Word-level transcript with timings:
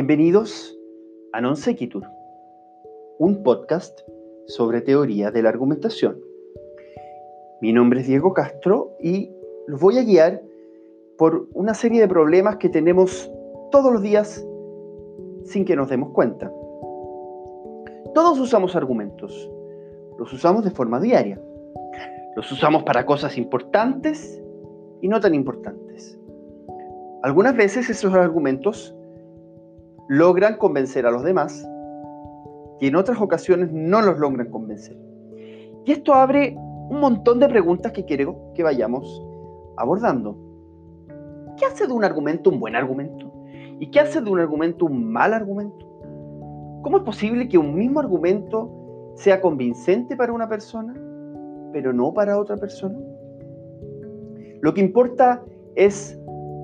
Bienvenidos 0.00 0.74
a 1.34 1.42
Non 1.42 1.60
Sequitur, 1.60 2.08
un 3.18 3.42
podcast 3.44 4.00
sobre 4.46 4.80
teoría 4.80 5.30
de 5.30 5.42
la 5.42 5.50
argumentación. 5.50 6.16
Mi 7.60 7.74
nombre 7.74 8.00
es 8.00 8.06
Diego 8.06 8.32
Castro 8.32 8.96
y 8.98 9.30
los 9.66 9.78
voy 9.78 9.98
a 9.98 10.02
guiar 10.02 10.40
por 11.18 11.48
una 11.52 11.74
serie 11.74 12.00
de 12.00 12.08
problemas 12.08 12.56
que 12.56 12.70
tenemos 12.70 13.30
todos 13.70 13.92
los 13.92 14.00
días 14.00 14.42
sin 15.44 15.66
que 15.66 15.76
nos 15.76 15.90
demos 15.90 16.14
cuenta. 16.14 16.50
Todos 18.14 18.40
usamos 18.40 18.74
argumentos, 18.74 19.50
los 20.18 20.32
usamos 20.32 20.64
de 20.64 20.70
forma 20.70 20.98
diaria. 20.98 21.38
Los 22.36 22.50
usamos 22.50 22.84
para 22.84 23.04
cosas 23.04 23.36
importantes 23.36 24.42
y 25.02 25.08
no 25.08 25.20
tan 25.20 25.34
importantes. 25.34 26.18
Algunas 27.22 27.54
veces 27.54 27.90
esos 27.90 28.14
argumentos 28.14 28.96
logran 30.10 30.56
convencer 30.56 31.06
a 31.06 31.12
los 31.12 31.22
demás 31.22 31.64
y 32.80 32.88
en 32.88 32.96
otras 32.96 33.20
ocasiones 33.20 33.70
no 33.70 34.02
los 34.02 34.18
logran 34.18 34.50
convencer. 34.50 34.98
Y 35.84 35.92
esto 35.92 36.14
abre 36.14 36.56
un 36.56 36.98
montón 36.98 37.38
de 37.38 37.48
preguntas 37.48 37.92
que 37.92 38.04
quiero 38.04 38.36
que 38.56 38.64
vayamos 38.64 39.24
abordando. 39.76 40.36
¿Qué 41.56 41.64
hace 41.64 41.86
de 41.86 41.92
un 41.92 42.02
argumento 42.02 42.50
un 42.50 42.58
buen 42.58 42.74
argumento? 42.74 43.32
¿Y 43.78 43.88
qué 43.92 44.00
hace 44.00 44.20
de 44.20 44.28
un 44.28 44.40
argumento 44.40 44.86
un 44.86 45.12
mal 45.12 45.32
argumento? 45.32 45.86
¿Cómo 46.82 46.96
es 46.96 47.04
posible 47.04 47.48
que 47.48 47.58
un 47.58 47.76
mismo 47.76 48.00
argumento 48.00 49.12
sea 49.14 49.40
convincente 49.40 50.16
para 50.16 50.32
una 50.32 50.48
persona, 50.48 50.92
pero 51.72 51.92
no 51.92 52.12
para 52.12 52.36
otra 52.36 52.56
persona? 52.56 52.98
Lo 54.60 54.74
que 54.74 54.80
importa 54.80 55.44
es 55.76 56.20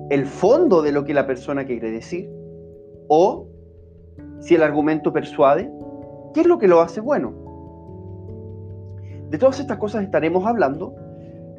el 0.09 0.25
fondo 0.25 0.81
de 0.81 0.91
lo 0.91 1.05
que 1.05 1.13
la 1.13 1.25
persona 1.25 1.65
quiere 1.65 1.91
decir 1.91 2.36
o 3.07 3.47
si 4.39 4.55
el 4.55 4.63
argumento 4.63 5.11
persuade, 5.11 5.71
¿qué 6.33 6.41
es 6.41 6.47
lo 6.47 6.57
que 6.57 6.67
lo 6.67 6.81
hace 6.81 7.01
bueno? 7.01 7.33
De 9.29 9.37
todas 9.37 9.59
estas 9.59 9.77
cosas 9.77 10.03
estaremos 10.03 10.45
hablando 10.45 10.95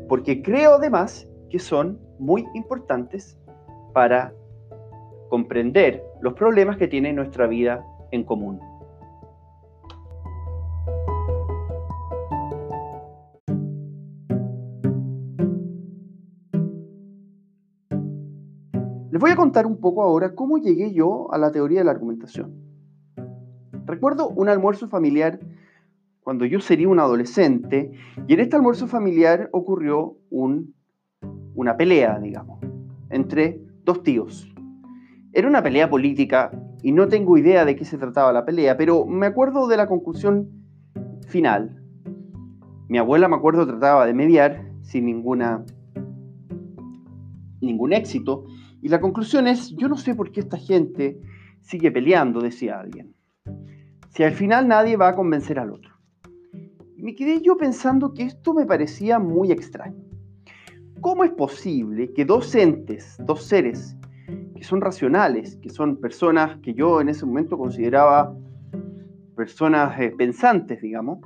porque 0.09 0.43
creo 0.43 0.75
además 0.75 1.29
que 1.51 1.59
son 1.59 1.99
muy 2.19 2.47
importantes 2.55 3.39
para 3.93 4.33
comprender 5.29 6.03
los 6.21 6.35
problemas 6.35 6.77
que 6.77 6.89
tiene 6.89 7.13
nuestra 7.13 7.47
vida 7.47 7.85
en 8.11 8.25
común. 8.25 8.59
Les 19.19 19.21
voy 19.21 19.33
a 19.33 19.37
contar 19.37 19.67
un 19.67 19.81
poco 19.81 20.05
ahora 20.05 20.37
cómo 20.37 20.59
llegué 20.59 20.93
yo 20.93 21.27
a 21.33 21.39
la 21.39 21.51
teoría 21.51 21.81
de 21.81 21.85
la 21.85 21.91
argumentación. 21.91 22.55
Recuerdo 23.85 24.29
un 24.29 24.49
almuerzo 24.49 24.87
familiar 24.87 25.41
cuando 26.21 26.45
yo 26.45 26.61
sería 26.61 26.89
un 26.89 27.01
adolescente 27.01 27.91
y 28.29 28.35
en 28.35 28.39
este 28.39 28.55
almuerzo 28.55 28.87
familiar 28.87 29.49
ocurrió 29.51 30.19
una 30.31 31.77
pelea, 31.77 32.21
digamos, 32.21 32.61
entre 33.11 33.61
dos 33.83 34.05
tíos. 34.05 34.55
Era 35.33 35.49
una 35.49 35.65
pelea 35.65 35.91
política 35.91 36.53
y 36.85 36.93
no 36.93 37.09
tengo 37.09 37.37
idea 37.37 37.65
de 37.65 37.75
qué 37.75 37.85
se 37.85 37.99
trataba 37.99 38.33
la 38.33 38.45
pelea, 38.45 38.77
pero 38.77 39.05
me 39.05 39.27
acuerdo 39.27 39.67
de 39.67 39.79
la 39.79 39.89
conclusión 39.89 40.49
final. 41.27 41.83
Mi 42.87 42.99
abuela, 42.99 43.27
me 43.27 43.35
acuerdo, 43.35 43.67
trataba 43.67 44.07
de 44.07 44.15
mediar 44.15 44.71
sin 44.83 45.07
ninguna, 45.07 45.65
ningún 47.61 47.93
éxito 47.93 48.45
y 48.81 48.89
la 48.89 49.01
conclusión 49.01 49.47
es, 49.47 49.75
yo 49.77 49.89
no 49.89 49.97
sé 49.97 50.15
por 50.15 50.31
qué 50.31 50.41
esta 50.41 50.57
gente 50.57 51.21
sigue 51.61 51.91
peleando, 51.91 52.41
decía 52.41 52.81
alguien. 52.81 53.15
Si 54.11 54.23
al 54.23 54.33
final 54.33 54.69
nadie 54.69 54.97
va 54.97 55.09
a 55.09 55.15
convencer 55.15 55.59
al 55.59 55.73
otro. 55.73 55.91
Y 56.97 57.03
me 57.03 57.15
quedé 57.15 57.41
yo 57.41 57.57
pensando 57.57 58.15
que 58.15 58.25
esto 58.25 58.55
me 58.55 58.67
parecía 58.67 59.19
muy 59.19 59.53
extraño. 59.53 60.03
¿Cómo 61.01 61.25
es 61.25 61.31
posible 61.31 62.13
que 62.13 62.25
dos 62.25 62.55
entes, 62.55 63.17
dos 63.21 63.45
seres, 63.45 63.97
que 64.57 64.65
son 64.65 64.81
racionales, 64.81 65.57
que 65.57 65.71
son 65.71 65.97
personas 65.97 66.59
que 66.61 66.75
yo 66.75 67.01
en 67.01 67.09
ese 67.09 67.25
momento 67.25 67.57
consideraba 67.57 68.35
personas 69.37 69.99
eh, 70.01 70.13
pensantes, 70.19 70.81
digamos, 70.81 71.21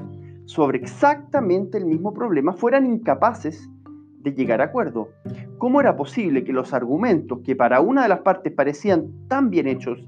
sobre 0.45 0.79
exactamente 0.79 1.79
el 1.79 1.87
mismo 1.87 2.13
problema, 2.13 2.53
fueran 2.53 2.85
incapaces 2.85 3.71
de 4.23 4.33
llegar 4.33 4.61
a 4.61 4.65
acuerdo. 4.65 5.11
¿Cómo 5.59 5.81
era 5.81 5.97
posible 5.97 6.45
que 6.45 6.53
los 6.53 6.73
argumentos 6.73 7.41
que 7.45 7.57
para 7.57 7.81
una 7.81 8.03
de 8.03 8.09
las 8.09 8.21
partes 8.21 8.53
parecían 8.53 9.29
tan 9.29 9.51
bien 9.51 9.67
hechos 9.67 9.99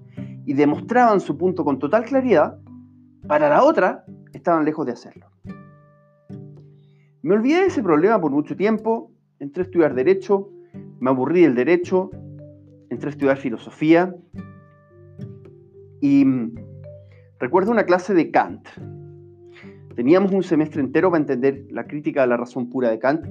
y 0.47 0.55
demostraban 0.55 1.21
su 1.21 1.37
punto 1.37 1.65
con 1.65 1.79
total 1.79 2.05
claridad, 2.05 2.59
para 3.27 3.49
la 3.49 3.65
otra 3.65 4.05
estaban 4.33 4.65
lejos 4.65 4.87
de 4.87 4.93
hacerlo? 4.93 5.27
Me 7.23 7.35
olvidé 7.35 7.61
de 7.61 7.67
ese 7.67 7.83
problema 7.83 8.21
por 8.21 8.31
mucho 8.31 8.57
tiempo, 8.57 9.11
entré 9.39 9.63
a 9.63 9.65
estudiar 9.65 9.95
derecho, 9.95 10.51
me 11.01 11.11
aburrí 11.11 11.43
del 11.43 11.55
derecho, 11.55 12.11
entré 12.91 13.09
a 13.09 13.13
estudiar 13.13 13.37
filosofía 13.39 14.15
y 16.01 16.25
mm, 16.25 16.55
recuerdo 17.39 17.71
una 17.71 17.85
clase 17.85 18.13
de 18.15 18.31
Kant. 18.31 18.69
Teníamos 19.97 20.33
un 20.33 20.43
semestre 20.43 20.83
entero 20.83 21.11
para 21.11 21.21
entender 21.23 21.67
la 21.71 21.87
crítica 21.87 22.23
de 22.23 22.27
la 22.27 22.37
razón 22.37 22.69
pura 22.69 22.91
de 22.91 22.99
Kant 22.99 23.25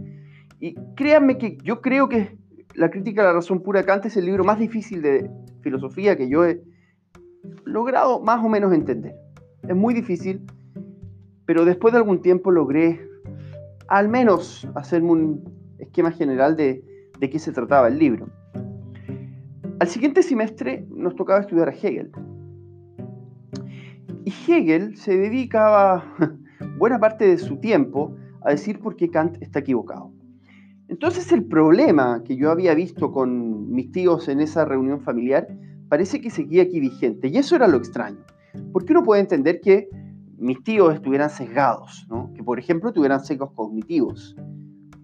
y 0.63 0.75
créanme 0.95 1.37
que 1.37 1.57
yo 1.61 1.81
creo 1.81 2.07
que 2.07 2.37
La 2.75 2.89
crítica 2.89 3.21
a 3.21 3.25
la 3.25 3.33
razón 3.33 3.61
pura 3.61 3.81
de 3.81 3.85
Kant 3.85 4.05
es 4.05 4.15
el 4.15 4.25
libro 4.25 4.45
más 4.45 4.57
difícil 4.57 5.01
de 5.01 5.29
filosofía 5.61 6.15
que 6.15 6.29
yo 6.29 6.45
he 6.45 6.63
logrado 7.65 8.21
más 8.21 8.43
o 8.43 8.47
menos 8.47 8.73
entender. 8.73 9.13
Es 9.67 9.75
muy 9.75 9.93
difícil, 9.93 10.41
pero 11.45 11.65
después 11.65 11.91
de 11.91 11.97
algún 11.97 12.21
tiempo 12.21 12.49
logré 12.49 12.99
al 13.89 14.07
menos 14.07 14.67
hacerme 14.73 15.11
un 15.11 15.43
esquema 15.79 16.11
general 16.11 16.55
de, 16.55 16.81
qué 17.19 17.39
se 17.39 17.51
trataba 17.51 17.89
el 17.89 17.99
libro. 17.99 18.27
Al 19.79 19.87
siguiente 19.87 20.23
semestre 20.23 20.87
nos 20.89 21.15
tocaba 21.15 21.41
estudiar 21.41 21.67
a 21.67 21.73
Hegel. 21.73 22.09
Y 24.23 24.31
Hegel 24.47 24.95
se 24.95 25.15
dedicaba 25.17 26.05
buena 26.77 26.99
parte 26.99 27.27
de 27.27 27.37
su 27.37 27.57
tiempo 27.57 28.15
a 28.41 28.51
decir 28.51 28.79
por 28.79 28.95
qué 28.95 29.09
Kant 29.09 29.37
está 29.41 29.59
equivocado. 29.59 30.12
Entonces 30.93 31.31
el 31.31 31.45
problema 31.45 32.21
que 32.23 32.35
yo 32.35 32.51
había 32.51 32.75
visto 32.75 33.11
con 33.11 33.71
mis 33.71 33.91
tíos 33.91 34.27
en 34.27 34.39
esa 34.39 34.63
reunión 34.63 35.01
familiar 35.01 35.47
parece 35.89 36.21
que 36.21 36.29
seguía 36.29 36.61
aquí 36.61 36.79
vigente. 36.79 37.29
Y 37.29 37.37
eso 37.37 37.55
era 37.55 37.67
lo 37.67 37.77
extraño. 37.77 38.23
Porque 38.71 38.93
uno 38.93 39.01
puede 39.01 39.21
entender 39.21 39.59
que 39.59 39.89
mis 40.37 40.63
tíos 40.63 40.93
estuvieran 40.93 41.31
sesgados, 41.31 42.07
que 42.35 42.43
por 42.43 42.59
ejemplo 42.59 42.93
tuvieran 42.93 43.25
sesgos 43.25 43.53
cognitivos, 43.55 44.35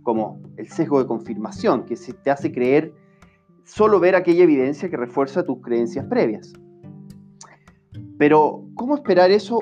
como 0.03 0.39
el 0.57 0.67
sesgo 0.67 0.99
de 0.99 1.07
confirmación, 1.07 1.85
que 1.85 1.95
se 1.95 2.13
te 2.13 2.29
hace 2.29 2.51
creer 2.51 2.93
solo 3.63 3.99
ver 3.99 4.15
aquella 4.15 4.43
evidencia 4.43 4.91
que 4.91 4.97
refuerza 4.97 5.43
tus 5.43 5.59
creencias 5.59 6.05
previas. 6.05 6.53
Pero, 8.19 8.63
¿cómo 8.75 8.93
esperar 8.93 9.31
eso 9.31 9.57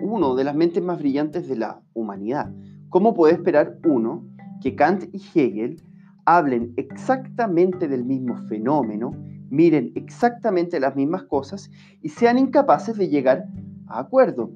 uno 0.00 0.34
de 0.34 0.44
las 0.44 0.56
mentes 0.56 0.82
más 0.82 0.98
brillantes 0.98 1.46
de 1.46 1.56
la 1.56 1.82
humanidad? 1.92 2.50
¿Cómo 2.88 3.12
puede 3.12 3.34
esperar 3.34 3.76
uno 3.84 4.24
que 4.60 4.74
Kant 4.74 5.04
y 5.12 5.22
Hegel 5.34 5.82
hablen 6.24 6.74
exactamente 6.76 7.88
del 7.88 8.04
mismo 8.04 8.36
fenómeno, 8.48 9.12
miren 9.50 9.92
exactamente 9.94 10.78
las 10.78 10.94
mismas 10.94 11.24
cosas 11.24 11.70
y 12.02 12.10
sean 12.10 12.38
incapaces 12.38 12.96
de 12.96 13.08
llegar 13.08 13.44
a 13.86 14.00
acuerdo. 14.00 14.52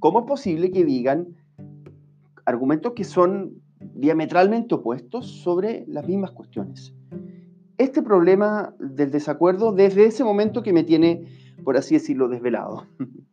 ¿Cómo 0.00 0.20
es 0.20 0.26
posible 0.26 0.70
que 0.70 0.84
digan 0.84 1.28
argumentos 2.44 2.92
que 2.94 3.04
son 3.04 3.54
diametralmente 3.94 4.74
opuestos 4.74 5.26
sobre 5.42 5.84
las 5.88 6.06
mismas 6.06 6.32
cuestiones? 6.32 6.94
Este 7.78 8.02
problema 8.02 8.74
del 8.78 9.10
desacuerdo 9.10 9.72
desde 9.72 10.04
ese 10.04 10.24
momento 10.24 10.62
que 10.62 10.72
me 10.72 10.84
tiene, 10.84 11.24
por 11.64 11.76
así 11.76 11.94
decirlo, 11.94 12.28
desvelado. 12.28 12.86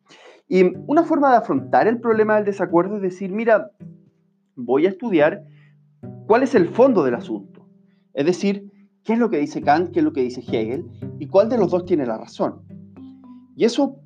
Y 0.48 0.74
una 0.86 1.04
forma 1.04 1.32
de 1.32 1.38
afrontar 1.38 1.88
el 1.88 2.02
problema 2.02 2.36
del 2.36 2.44
desacuerdo 2.44 2.98
es 2.98 3.02
decir, 3.02 3.32
mira, 3.32 3.72
voy 4.58 4.86
a 4.86 4.90
estudiar 4.90 5.46
cuál 6.32 6.44
es 6.44 6.56
el 6.56 6.70
fondo 6.70 7.04
del 7.04 7.16
asunto. 7.16 7.68
Es 8.14 8.26
decir, 8.26 8.72
qué 9.04 9.12
es 9.12 9.20
lo 9.20 9.30
que 9.30 9.40
dice 9.40 9.62
Kant, 9.62 9.92
qué 9.92 10.00
es 10.00 10.06
lo 10.06 10.14
que 10.14 10.22
dice 10.22 10.40
Hegel 10.40 10.86
y 11.20 11.28
cuál 11.28 11.50
de 11.50 11.58
los 11.58 11.72
dos 11.72 11.84
tiene 11.84 12.06
la 12.06 12.18
razón. 12.18 12.62
Y 13.58 13.66
eso, 13.66 13.98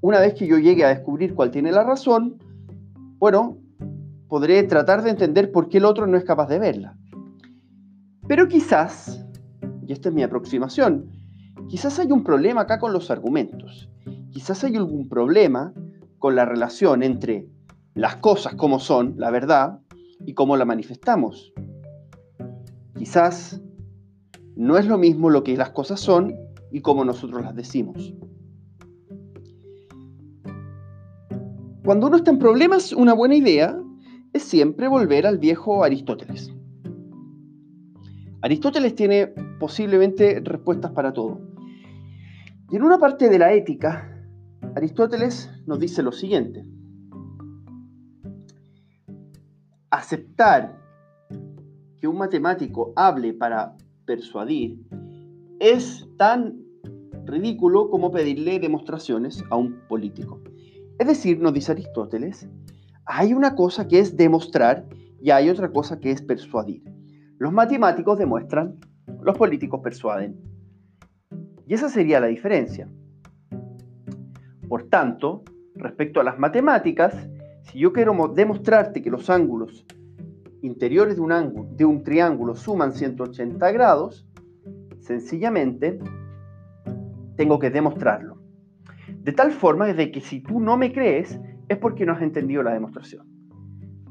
una 0.00 0.20
vez 0.20 0.34
que 0.34 0.46
yo 0.46 0.58
llegue 0.58 0.84
a 0.84 0.90
descubrir 0.90 1.34
cuál 1.34 1.50
tiene 1.50 1.72
la 1.72 1.82
razón, 1.82 2.38
bueno, 3.18 3.58
podré 4.28 4.62
tratar 4.62 5.02
de 5.02 5.10
entender 5.10 5.50
por 5.50 5.68
qué 5.68 5.78
el 5.78 5.86
otro 5.86 6.06
no 6.06 6.16
es 6.16 6.22
capaz 6.22 6.46
de 6.46 6.60
verla. 6.60 6.96
Pero 8.28 8.46
quizás, 8.46 9.26
y 9.84 9.92
esta 9.92 10.10
es 10.10 10.14
mi 10.14 10.22
aproximación, 10.22 11.10
quizás 11.68 11.98
hay 11.98 12.12
un 12.12 12.22
problema 12.22 12.60
acá 12.60 12.78
con 12.78 12.92
los 12.92 13.10
argumentos. 13.10 13.90
Quizás 14.30 14.62
hay 14.62 14.76
algún 14.76 15.08
problema 15.08 15.74
con 16.20 16.36
la 16.36 16.44
relación 16.44 17.02
entre 17.02 17.48
las 17.94 18.14
cosas 18.14 18.54
como 18.54 18.78
son, 18.78 19.14
la 19.16 19.32
verdad, 19.32 19.80
y 20.26 20.34
cómo 20.34 20.56
la 20.56 20.64
manifestamos. 20.64 21.52
Quizás 22.96 23.60
no 24.56 24.76
es 24.76 24.86
lo 24.86 24.98
mismo 24.98 25.30
lo 25.30 25.44
que 25.44 25.56
las 25.56 25.70
cosas 25.70 26.00
son 26.00 26.34
y 26.72 26.80
cómo 26.80 27.04
nosotros 27.04 27.42
las 27.42 27.54
decimos. 27.54 28.14
Cuando 31.84 32.08
uno 32.08 32.16
está 32.16 32.30
en 32.30 32.38
problemas, 32.38 32.92
una 32.92 33.14
buena 33.14 33.36
idea 33.36 33.80
es 34.32 34.42
siempre 34.42 34.88
volver 34.88 35.26
al 35.26 35.38
viejo 35.38 35.84
Aristóteles. 35.84 36.52
Aristóteles 38.42 38.94
tiene 38.94 39.28
posiblemente 39.58 40.40
respuestas 40.40 40.92
para 40.92 41.12
todo. 41.12 41.40
Y 42.70 42.76
en 42.76 42.82
una 42.82 42.98
parte 42.98 43.28
de 43.28 43.38
la 43.38 43.52
ética, 43.52 44.22
Aristóteles 44.76 45.50
nos 45.66 45.80
dice 45.80 46.02
lo 46.02 46.12
siguiente. 46.12 46.64
Aceptar 50.08 50.74
que 52.00 52.08
un 52.08 52.16
matemático 52.16 52.94
hable 52.96 53.34
para 53.34 53.76
persuadir 54.06 54.80
es 55.60 56.08
tan 56.16 56.62
ridículo 57.26 57.90
como 57.90 58.10
pedirle 58.10 58.58
demostraciones 58.58 59.44
a 59.50 59.56
un 59.56 59.86
político. 59.86 60.40
Es 60.98 61.06
decir, 61.06 61.42
nos 61.42 61.52
dice 61.52 61.72
Aristóteles, 61.72 62.48
hay 63.04 63.34
una 63.34 63.54
cosa 63.54 63.86
que 63.86 63.98
es 63.98 64.16
demostrar 64.16 64.86
y 65.20 65.28
hay 65.28 65.50
otra 65.50 65.70
cosa 65.70 66.00
que 66.00 66.10
es 66.10 66.22
persuadir. 66.22 66.82
Los 67.36 67.52
matemáticos 67.52 68.18
demuestran, 68.18 68.80
los 69.20 69.36
políticos 69.36 69.80
persuaden. 69.84 70.40
Y 71.66 71.74
esa 71.74 71.90
sería 71.90 72.18
la 72.18 72.28
diferencia. 72.28 72.88
Por 74.70 74.84
tanto, 74.84 75.42
respecto 75.74 76.18
a 76.18 76.24
las 76.24 76.38
matemáticas, 76.38 77.14
si 77.64 77.80
yo 77.80 77.92
quiero 77.92 78.32
demostrarte 78.34 79.02
que 79.02 79.10
los 79.10 79.28
ángulos 79.28 79.84
interiores 80.62 81.16
de 81.16 81.22
un, 81.22 81.32
ángulo, 81.32 81.68
de 81.76 81.84
un 81.84 82.02
triángulo 82.02 82.54
suman 82.54 82.92
180 82.92 83.70
grados, 83.72 84.26
sencillamente 85.00 85.98
tengo 87.36 87.58
que 87.58 87.70
demostrarlo. 87.70 88.38
De 89.22 89.32
tal 89.32 89.52
forma 89.52 89.86
de 89.86 90.10
que 90.10 90.20
si 90.20 90.40
tú 90.40 90.60
no 90.60 90.76
me 90.76 90.92
crees, 90.92 91.38
es 91.68 91.78
porque 91.78 92.04
no 92.04 92.12
has 92.12 92.22
entendido 92.22 92.62
la 92.62 92.72
demostración. 92.72 93.26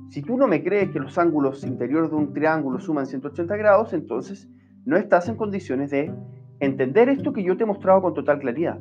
Si 0.10 0.22
tú 0.22 0.38
no 0.38 0.48
me 0.48 0.64
crees 0.64 0.90
que 0.92 1.00
los 1.00 1.18
ángulos 1.18 1.64
interiores 1.64 2.10
de 2.10 2.16
un 2.16 2.34
triángulo 2.34 2.80
suman 2.80 3.06
180 3.06 3.56
grados, 3.58 3.94
entonces 3.94 4.50
no 4.86 4.96
estás 4.96 5.28
en 5.28 5.36
condiciones 5.36 5.92
de 5.92 6.14
entender 6.60 7.10
esto 7.10 7.34
que 7.34 7.44
yo 7.44 7.58
te 7.58 7.64
he 7.64 7.68
mostrado 7.68 8.02
con 8.02 8.14
total 8.14 8.40
claridad. 8.40 8.80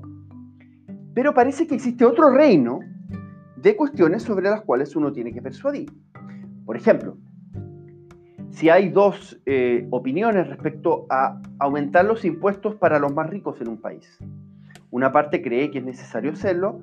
Pero 1.14 1.34
parece 1.34 1.66
que 1.66 1.74
existe 1.74 2.04
otro 2.04 2.30
reino 2.30 2.80
de 3.56 3.74
cuestiones 3.74 4.22
sobre 4.22 4.48
las 4.48 4.62
cuales 4.62 4.94
uno 4.94 5.12
tiene 5.12 5.32
que 5.32 5.42
persuadir. 5.42 5.90
Por 6.64 6.76
ejemplo, 6.76 7.18
si 8.56 8.70
hay 8.70 8.88
dos 8.88 9.38
eh, 9.44 9.86
opiniones 9.90 10.48
respecto 10.48 11.04
a 11.10 11.42
aumentar 11.58 12.06
los 12.06 12.24
impuestos 12.24 12.74
para 12.76 12.98
los 12.98 13.12
más 13.14 13.28
ricos 13.28 13.60
en 13.60 13.68
un 13.68 13.76
país. 13.76 14.18
Una 14.90 15.12
parte 15.12 15.42
cree 15.42 15.70
que 15.70 15.80
es 15.80 15.84
necesario 15.84 16.32
hacerlo 16.32 16.80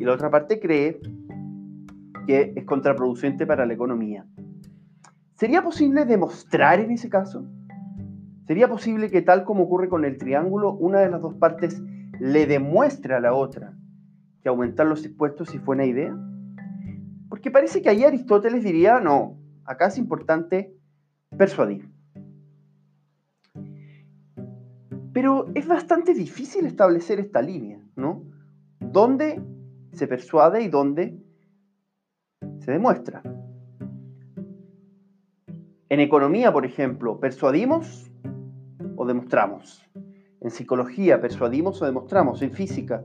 y 0.00 0.04
la 0.04 0.14
otra 0.14 0.32
parte 0.32 0.58
cree 0.58 1.00
que 2.26 2.52
es 2.56 2.64
contraproducente 2.64 3.46
para 3.46 3.66
la 3.66 3.72
economía. 3.72 4.26
¿Sería 5.34 5.62
posible 5.62 6.06
demostrar 6.06 6.80
en 6.80 6.90
ese 6.90 7.08
caso? 7.08 7.46
¿Sería 8.48 8.66
posible 8.66 9.08
que 9.08 9.22
tal 9.22 9.44
como 9.44 9.62
ocurre 9.62 9.88
con 9.88 10.04
el 10.04 10.18
triángulo, 10.18 10.72
una 10.72 10.98
de 10.98 11.10
las 11.10 11.22
dos 11.22 11.34
partes 11.36 11.80
le 12.18 12.46
demuestre 12.46 13.14
a 13.14 13.20
la 13.20 13.32
otra 13.32 13.74
que 14.42 14.48
aumentar 14.48 14.88
los 14.88 15.06
impuestos 15.06 15.50
si 15.50 15.60
fue 15.60 15.76
una 15.76 15.86
idea? 15.86 16.16
Porque 17.28 17.52
parece 17.52 17.80
que 17.80 17.90
ahí 17.90 18.02
Aristóteles 18.02 18.64
diría, 18.64 18.98
no, 18.98 19.38
acá 19.64 19.86
es 19.86 19.98
importante 19.98 20.81
persuadir. 21.36 21.88
Pero 25.12 25.46
es 25.54 25.66
bastante 25.66 26.14
difícil 26.14 26.66
establecer 26.66 27.20
esta 27.20 27.42
línea, 27.42 27.80
¿no? 27.96 28.24
¿Dónde 28.80 29.42
se 29.92 30.06
persuade 30.06 30.62
y 30.62 30.68
dónde 30.68 31.18
se 32.60 32.72
demuestra. 32.72 33.22
En 35.88 36.00
economía, 36.00 36.52
por 36.52 36.64
ejemplo, 36.64 37.20
¿persuadimos 37.20 38.10
o 38.96 39.04
demostramos? 39.04 39.84
En 40.40 40.50
psicología, 40.50 41.20
¿persuadimos 41.20 41.82
o 41.82 41.86
demostramos? 41.86 42.40
En 42.40 42.52
física, 42.52 43.04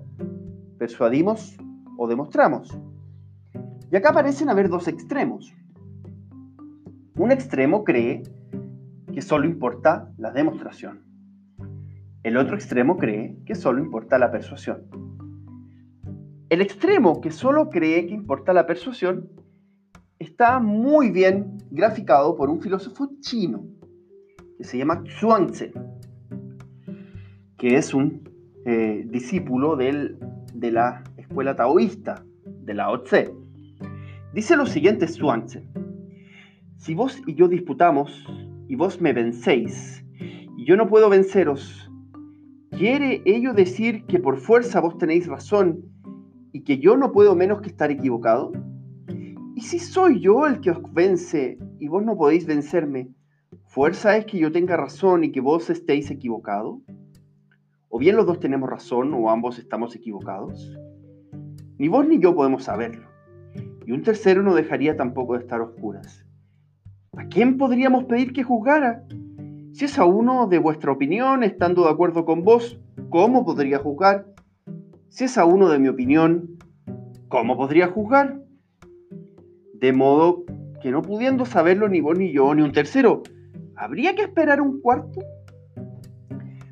¿persuadimos 0.77 1.57
o 1.97 2.07
demostramos? 2.07 2.77
Y 3.91 3.95
acá 3.95 4.13
parecen 4.13 4.49
haber 4.49 4.69
dos 4.69 4.87
extremos. 4.87 5.53
Un 7.17 7.31
extremo 7.31 7.83
cree 7.83 8.21
que 9.11 9.23
solo 9.23 9.47
importa 9.47 10.13
la 10.19 10.31
demostración. 10.31 11.03
El 12.21 12.37
otro 12.37 12.53
extremo 12.53 12.95
cree 12.95 13.39
que 13.43 13.55
solo 13.55 13.79
importa 13.79 14.19
la 14.19 14.29
persuasión. 14.29 14.83
El 16.49 16.61
extremo 16.61 17.19
que 17.19 17.31
solo 17.31 17.69
cree 17.71 18.05
que 18.05 18.13
importa 18.13 18.53
la 18.53 18.67
persuasión 18.67 19.31
está 20.19 20.59
muy 20.59 21.09
bien 21.09 21.57
graficado 21.71 22.35
por 22.35 22.51
un 22.51 22.61
filósofo 22.61 23.09
chino 23.19 23.65
que 24.55 24.63
se 24.63 24.77
llama 24.77 25.03
Zhuangzi, 25.19 25.71
que 27.57 27.77
es 27.77 27.95
un 27.95 28.29
eh, 28.63 29.07
discípulo 29.09 29.75
de 29.75 30.71
la 30.71 31.03
escuela 31.17 31.55
taoísta, 31.55 32.23
de 32.45 32.75
Lao 32.75 33.01
Tse. 33.01 33.33
Dice 34.33 34.55
lo 34.55 34.67
siguiente 34.67 35.07
Zhuangzi, 35.07 35.67
si 36.77 36.93
vos 36.93 37.21
y 37.25 37.33
yo 37.33 37.47
disputamos 37.47 38.25
y 38.67 38.75
vos 38.75 39.01
me 39.01 39.11
vencéis 39.11 40.05
y 40.57 40.65
yo 40.65 40.77
no 40.77 40.87
puedo 40.87 41.09
venceros, 41.09 41.91
¿quiere 42.69 43.21
ello 43.25 43.53
decir 43.53 44.05
que 44.05 44.19
por 44.19 44.37
fuerza 44.37 44.79
vos 44.79 44.97
tenéis 44.97 45.27
razón 45.27 45.83
y 46.51 46.63
que 46.63 46.77
yo 46.77 46.95
no 46.95 47.11
puedo 47.11 47.35
menos 47.35 47.61
que 47.61 47.69
estar 47.69 47.89
equivocado? 47.91 48.51
¿Y 49.55 49.61
si 49.61 49.79
soy 49.79 50.19
yo 50.19 50.45
el 50.45 50.61
que 50.61 50.69
os 50.69 50.93
vence 50.93 51.57
y 51.79 51.87
vos 51.87 52.05
no 52.05 52.15
podéis 52.15 52.45
vencerme? 52.45 53.09
¿Fuerza 53.65 54.15
es 54.15 54.25
que 54.25 54.37
yo 54.37 54.51
tenga 54.51 54.77
razón 54.77 55.23
y 55.23 55.31
que 55.31 55.41
vos 55.41 55.69
estéis 55.71 56.11
equivocado? 56.11 56.81
¿O 57.89 57.97
bien 57.97 58.15
los 58.15 58.27
dos 58.27 58.39
tenemos 58.39 58.69
razón 58.69 59.13
o 59.15 59.31
ambos 59.31 59.57
estamos 59.57 59.95
equivocados? 59.95 60.77
Ni 61.79 61.87
vos 61.87 62.07
ni 62.07 62.19
yo 62.19 62.35
podemos 62.35 62.65
saberlo. 62.65 63.07
Y 63.85 63.91
un 63.93 64.03
tercero 64.03 64.43
no 64.43 64.53
dejaría 64.53 64.95
tampoco 64.95 65.33
de 65.33 65.39
estar 65.39 65.61
oscuras. 65.61 66.26
¿A 67.17 67.25
quién 67.29 67.57
podríamos 67.57 68.03
pedir 68.03 68.31
que 68.31 68.43
juzgara? 68.43 69.03
Si 69.73 69.85
es 69.85 69.97
a 69.97 70.05
uno 70.05 70.45
de 70.45 70.59
vuestra 70.59 70.91
opinión, 70.91 71.43
estando 71.43 71.85
de 71.85 71.89
acuerdo 71.89 72.25
con 72.25 72.43
vos, 72.43 72.79
¿cómo 73.09 73.43
podría 73.43 73.79
juzgar? 73.79 74.27
Si 75.09 75.23
es 75.23 75.35
a 75.39 75.45
uno 75.45 75.67
de 75.69 75.79
mi 75.79 75.87
opinión, 75.87 76.59
¿cómo 77.27 77.57
podría 77.57 77.87
juzgar? 77.87 78.39
De 79.73 79.93
modo 79.93 80.43
que 80.79 80.91
no 80.91 81.01
pudiendo 81.01 81.45
saberlo 81.45 81.89
ni 81.89 82.01
vos 82.01 82.19
ni 82.19 82.31
yo 82.31 82.53
ni 82.53 82.61
un 82.61 82.71
tercero, 82.71 83.23
¿habría 83.75 84.13
que 84.13 84.21
esperar 84.21 84.61
un 84.61 84.79
cuarto? 84.79 85.19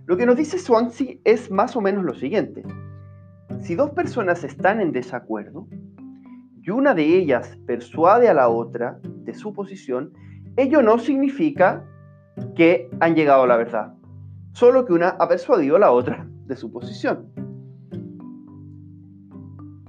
Lo 0.06 0.16
que 0.16 0.28
nos 0.28 0.38
dice 0.38 0.60
Swansea 0.60 1.16
es 1.24 1.50
más 1.50 1.75
o 1.75 1.82
menos 1.82 2.04
lo 2.04 2.14
siguiente. 2.14 2.62
Si 3.62 3.74
dos 3.74 3.90
personas 3.92 4.44
están 4.44 4.80
en 4.80 4.92
desacuerdo 4.92 5.68
y 6.62 6.70
una 6.70 6.94
de 6.94 7.18
ellas 7.18 7.58
persuade 7.66 8.30
a 8.30 8.36
la 8.36 8.50
otra 8.50 9.00
de 9.04 9.34
su 9.34 9.52
posición, 9.52 10.14
ello 10.58 10.82
no 10.82 10.98
significa 11.00 11.86
que 12.56 12.90
han 13.00 13.16
llegado 13.16 13.44
a 13.44 13.48
la 13.48 13.58
verdad, 13.58 13.94
solo 14.54 14.86
que 14.86 14.94
una 14.94 15.10
ha 15.10 15.28
persuadido 15.28 15.76
a 15.76 15.80
la 15.80 15.92
otra 15.92 16.28
de 16.46 16.56
su 16.56 16.72
posición. 16.72 17.32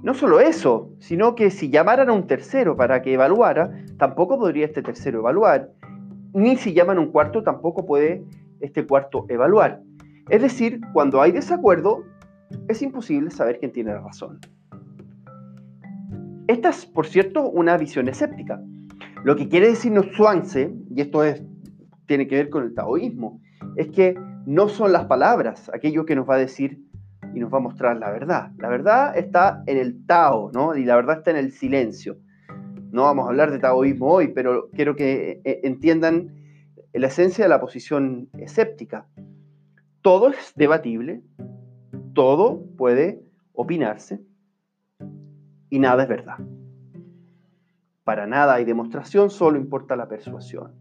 No 0.03 0.13
solo 0.13 0.39
eso, 0.39 0.91
sino 0.99 1.35
que 1.35 1.51
si 1.51 1.69
llamaran 1.69 2.09
a 2.09 2.13
un 2.13 2.27
tercero 2.27 2.77
para 2.77 3.01
que 3.01 3.13
evaluara, 3.13 3.71
tampoco 3.97 4.37
podría 4.37 4.65
este 4.65 4.81
tercero 4.81 5.19
evaluar. 5.19 5.71
Ni 6.33 6.55
si 6.55 6.73
llaman 6.73 6.97
a 6.97 7.01
un 7.01 7.11
cuarto, 7.11 7.43
tampoco 7.43 7.85
puede 7.85 8.23
este 8.61 8.85
cuarto 8.85 9.25
evaluar. 9.27 9.81
Es 10.29 10.41
decir, 10.41 10.81
cuando 10.93 11.21
hay 11.21 11.31
desacuerdo, 11.31 12.03
es 12.67 12.81
imposible 12.81 13.31
saber 13.31 13.59
quién 13.59 13.71
tiene 13.71 13.91
la 13.91 14.01
razón. 14.01 14.39
Esta 16.47 16.69
es, 16.69 16.85
por 16.85 17.07
cierto, 17.07 17.49
una 17.49 17.75
visión 17.77 18.07
escéptica. 18.07 18.61
Lo 19.23 19.35
que 19.35 19.49
quiere 19.49 19.67
decirnos 19.67 20.07
Zhuangzi, 20.15 20.69
y 20.95 21.01
esto 21.01 21.23
es, 21.23 21.43
tiene 22.05 22.27
que 22.27 22.35
ver 22.35 22.49
con 22.49 22.63
el 22.63 22.73
taoísmo, 22.73 23.41
es 23.75 23.87
que 23.89 24.15
no 24.45 24.69
son 24.69 24.93
las 24.93 25.05
palabras 25.05 25.69
aquello 25.73 26.05
que 26.05 26.15
nos 26.15 26.29
va 26.29 26.35
a 26.35 26.39
decir 26.39 26.81
y 27.33 27.39
nos 27.39 27.53
va 27.53 27.57
a 27.57 27.61
mostrar 27.61 27.97
la 27.97 28.11
verdad. 28.11 28.51
La 28.57 28.69
verdad 28.69 29.17
está 29.17 29.63
en 29.67 29.77
el 29.77 30.05
Tao, 30.05 30.51
¿no? 30.53 30.75
Y 30.75 30.85
la 30.85 30.95
verdad 30.95 31.17
está 31.17 31.31
en 31.31 31.37
el 31.37 31.51
silencio. 31.51 32.17
No 32.91 33.03
vamos 33.03 33.25
a 33.25 33.29
hablar 33.29 33.51
de 33.51 33.59
taoísmo 33.59 34.07
hoy, 34.07 34.29
pero 34.29 34.69
quiero 34.71 34.95
que 34.95 35.41
eh, 35.43 35.59
entiendan 35.63 36.33
la 36.93 37.07
esencia 37.07 37.43
de 37.43 37.49
la 37.49 37.59
posición 37.59 38.29
escéptica. 38.37 39.07
Todo 40.01 40.29
es 40.29 40.53
debatible, 40.55 41.21
todo 42.13 42.63
puede 42.77 43.21
opinarse 43.53 44.21
y 45.69 45.79
nada 45.79 46.03
es 46.03 46.09
verdad. 46.09 46.37
Para 48.07 48.25
nada 48.25 48.53
hay 48.53 48.63
demostración, 48.63 49.29
solo 49.29 49.57
importa 49.57 49.97
la 49.97 50.07
persuasión. 50.07 50.71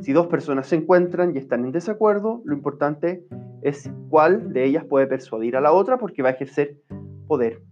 Si 0.00 0.12
dos 0.12 0.26
personas 0.26 0.66
se 0.66 0.74
encuentran 0.74 1.32
y 1.32 1.38
están 1.38 1.64
en 1.64 1.70
desacuerdo, 1.70 2.42
lo 2.44 2.56
importante 2.56 3.24
es 3.62 3.88
cuál 4.08 4.52
de 4.52 4.64
ellas 4.64 4.84
puede 4.84 5.06
persuadir 5.06 5.56
a 5.56 5.60
la 5.60 5.70
otra 5.70 5.96
porque 5.96 6.22
va 6.22 6.30
a 6.30 6.32
ejercer 6.32 6.78
poder 7.28 7.62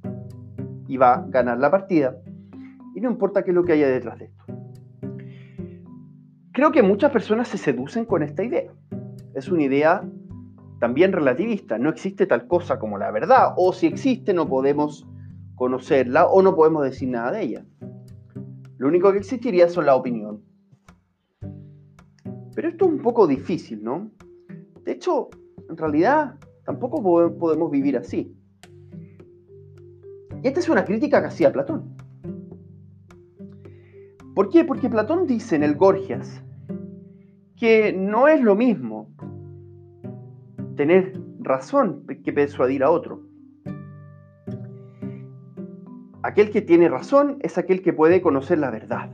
y 0.86 0.96
va 0.96 1.14
a 1.14 1.26
ganar 1.26 1.58
la 1.58 1.72
partida. 1.72 2.16
y 2.94 3.00
no 3.00 3.10
importa 3.10 3.42
qué 3.42 3.50
es 3.50 3.56
lo 3.56 3.64
que 3.64 3.72
haya 3.72 3.88
detrás 3.88 4.16
de 4.20 4.26
esto. 4.26 4.44
Creo 6.52 6.70
que 6.70 6.84
muchas 6.84 7.10
personas 7.10 7.48
se 7.48 7.58
seducen 7.58 8.04
con 8.04 8.22
esta 8.22 8.44
idea. 8.44 8.70
Es 9.34 9.48
una 9.48 9.64
idea 9.64 10.08
también 10.78 11.10
relativista. 11.10 11.78
No 11.78 11.90
existe 11.90 12.26
tal 12.26 12.46
cosa 12.46 12.78
como 12.78 12.96
la 12.96 13.10
verdad, 13.10 13.54
o 13.56 13.72
si 13.72 13.88
existe 13.88 14.32
no 14.32 14.48
podemos 14.48 15.04
conocerla 15.56 16.26
o 16.26 16.42
no 16.42 16.54
podemos 16.54 16.84
decir 16.84 17.08
nada 17.08 17.32
de 17.32 17.42
ella. 17.42 17.64
Lo 18.84 18.90
único 18.90 19.10
que 19.12 19.16
existiría 19.16 19.66
son 19.70 19.86
la 19.86 19.96
opinión. 19.96 20.42
Pero 22.54 22.68
esto 22.68 22.84
es 22.84 22.92
un 22.92 22.98
poco 22.98 23.26
difícil, 23.26 23.82
¿no? 23.82 24.10
De 24.84 24.92
hecho, 24.92 25.30
en 25.70 25.74
realidad 25.78 26.38
tampoco 26.66 27.02
podemos 27.02 27.70
vivir 27.70 27.96
así. 27.96 28.36
Y 30.42 30.46
esta 30.46 30.60
es 30.60 30.68
una 30.68 30.84
crítica 30.84 31.22
que 31.22 31.28
hacía 31.28 31.50
Platón. 31.50 31.96
¿Por 34.34 34.50
qué? 34.50 34.66
Porque 34.66 34.90
Platón 34.90 35.26
dice 35.26 35.56
en 35.56 35.62
el 35.62 35.76
Gorgias 35.76 36.44
que 37.56 37.90
no 37.90 38.28
es 38.28 38.42
lo 38.42 38.54
mismo 38.54 39.08
tener 40.76 41.18
razón 41.38 42.04
que 42.22 42.34
persuadir 42.34 42.84
a 42.84 42.90
otro. 42.90 43.22
Aquel 46.24 46.50
que 46.50 46.62
tiene 46.62 46.88
razón 46.88 47.36
es 47.42 47.58
aquel 47.58 47.82
que 47.82 47.92
puede 47.92 48.22
conocer 48.22 48.56
la 48.56 48.70
verdad. 48.70 49.10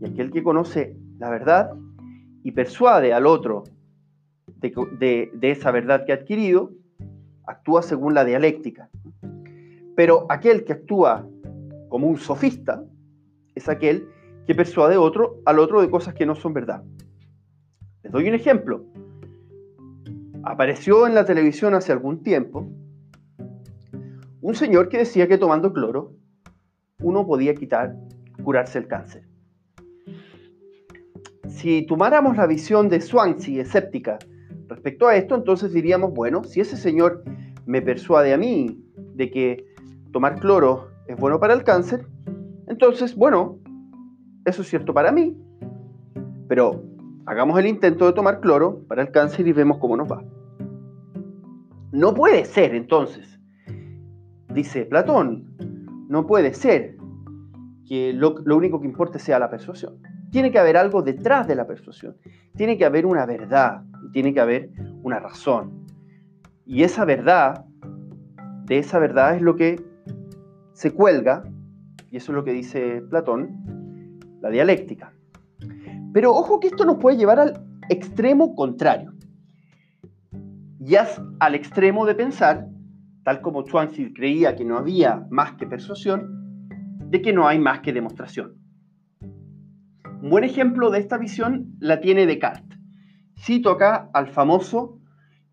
Y 0.00 0.08
aquel 0.08 0.32
que 0.32 0.42
conoce 0.42 0.96
la 1.20 1.30
verdad 1.30 1.70
y 2.42 2.50
persuade 2.50 3.12
al 3.12 3.26
otro 3.26 3.62
de, 4.60 5.30
esa 5.40 5.70
verdad 5.70 6.04
que 6.04 6.10
ha 6.10 6.16
adquirido, 6.16 6.72
actúa 7.46 7.80
según 7.82 8.14
la 8.14 8.24
dialéctica. 8.24 8.90
Pero 9.94 10.26
aquel 10.28 10.64
que 10.64 10.72
actúa 10.72 11.24
como 11.88 12.08
un 12.08 12.16
sofista 12.16 12.82
es 13.54 13.68
aquel 13.68 14.08
que 14.48 14.56
persuade 14.56 14.96
otro, 14.96 15.36
al 15.44 15.60
otro 15.60 15.80
de 15.80 15.88
cosas 15.88 16.14
que 16.14 16.26
no 16.26 16.34
son 16.34 16.52
verdad. 16.54 16.82
Les 18.02 18.10
doy 18.10 18.28
un 18.28 18.34
ejemplo. 18.34 18.84
Apareció 20.42 21.06
en 21.06 21.14
la 21.14 21.24
televisión 21.24 21.74
hace 21.74 21.92
algún 21.92 22.24
tiempo 22.24 22.68
un 24.46 24.54
señor 24.54 24.88
que 24.88 24.98
decía 24.98 25.26
que 25.26 25.38
tomando 25.38 25.72
cloro 25.72 26.12
uno 27.00 27.26
podía 27.26 27.52
quitar, 27.56 27.96
curarse 28.44 28.78
el 28.78 28.86
cáncer. 28.86 29.26
Si 31.48 31.84
tomáramos 31.84 32.36
la 32.36 32.46
visión 32.46 32.88
de 32.88 33.00
Swansea 33.00 33.62
escéptica 33.62 34.20
respecto 34.68 35.08
a 35.08 35.16
esto, 35.16 35.34
entonces 35.34 35.72
diríamos, 35.72 36.14
bueno, 36.14 36.44
si 36.44 36.60
ese 36.60 36.76
señor 36.76 37.24
me 37.66 37.82
persuade 37.82 38.32
a 38.32 38.36
mí 38.36 38.80
de 39.16 39.32
que 39.32 39.66
tomar 40.12 40.38
cloro 40.38 40.90
es 41.08 41.16
bueno 41.16 41.40
para 41.40 41.52
el 41.52 41.64
cáncer, 41.64 42.06
entonces, 42.68 43.16
bueno, 43.16 43.58
eso 44.44 44.62
es 44.62 44.68
cierto 44.68 44.94
para 44.94 45.10
mí, 45.10 45.36
pero 46.46 46.84
hagamos 47.26 47.58
el 47.58 47.66
intento 47.66 48.06
de 48.06 48.12
tomar 48.12 48.38
cloro 48.38 48.84
para 48.86 49.02
el 49.02 49.10
cáncer 49.10 49.48
y 49.48 49.52
vemos 49.52 49.78
cómo 49.78 49.96
nos 49.96 50.08
va. 50.08 50.22
No 51.90 52.14
puede 52.14 52.44
ser, 52.44 52.76
entonces, 52.76 53.35
dice 54.56 54.86
Platón, 54.86 55.44
no 56.08 56.26
puede 56.26 56.54
ser 56.54 56.96
que 57.86 58.12
lo, 58.12 58.34
único 58.56 58.80
que 58.80 58.86
importe 58.86 59.18
sea 59.18 59.38
la 59.38 59.50
persuasión. 59.50 59.98
Tiene 60.30 60.50
que 60.50 60.58
haber 60.58 60.76
algo 60.76 61.02
detrás 61.02 61.46
de 61.46 61.54
la 61.54 61.66
persuasión. 61.66 62.16
Tiene 62.56 62.76
que 62.76 62.84
haber 62.84 63.06
una 63.06 63.26
verdad 63.26 63.82
y 64.08 64.10
tiene 64.10 64.34
que 64.34 64.40
haber 64.40 64.70
una 65.02 65.20
razón. 65.20 65.86
Y 66.64 66.82
esa 66.82 67.04
verdad, 67.04 67.64
de 68.64 68.78
esa 68.78 68.98
verdad 68.98 69.36
es 69.36 69.42
lo 69.42 69.54
que 69.54 69.80
se 70.72 70.92
cuelga, 70.92 71.44
y 72.10 72.16
eso 72.16 72.32
es 72.32 72.36
lo 72.36 72.42
que 72.42 72.52
dice 72.52 73.02
Platón, 73.08 74.18
la 74.40 74.50
dialéctica. 74.50 75.12
Pero 76.12 76.32
ojo 76.32 76.60
que 76.60 76.68
esto 76.68 76.84
nos 76.84 76.96
puede 76.96 77.18
llevar 77.18 77.38
al 77.38 77.62
extremo 77.90 78.54
contrario. 78.54 79.12
Ya 80.78 81.06
al 81.40 81.54
extremo 81.54 82.06
de 82.06 82.14
pensar 82.14 82.68
tal 83.26 83.40
como 83.40 83.64
Chuanzi 83.64 84.12
creía 84.12 84.54
que 84.54 84.64
no 84.64 84.78
había 84.78 85.26
más 85.30 85.54
que 85.54 85.66
persuasión, 85.66 86.68
de 87.10 87.20
que 87.20 87.32
no 87.32 87.48
hay 87.48 87.58
más 87.58 87.80
que 87.80 87.92
demostración. 87.92 88.54
Un 90.22 90.30
buen 90.30 90.44
ejemplo 90.44 90.90
de 90.90 91.00
esta 91.00 91.18
visión 91.18 91.74
la 91.80 92.00
tiene 92.00 92.24
Descartes. 92.24 92.78
Cito 93.36 93.70
acá 93.70 94.10
al 94.14 94.28
famoso 94.28 95.00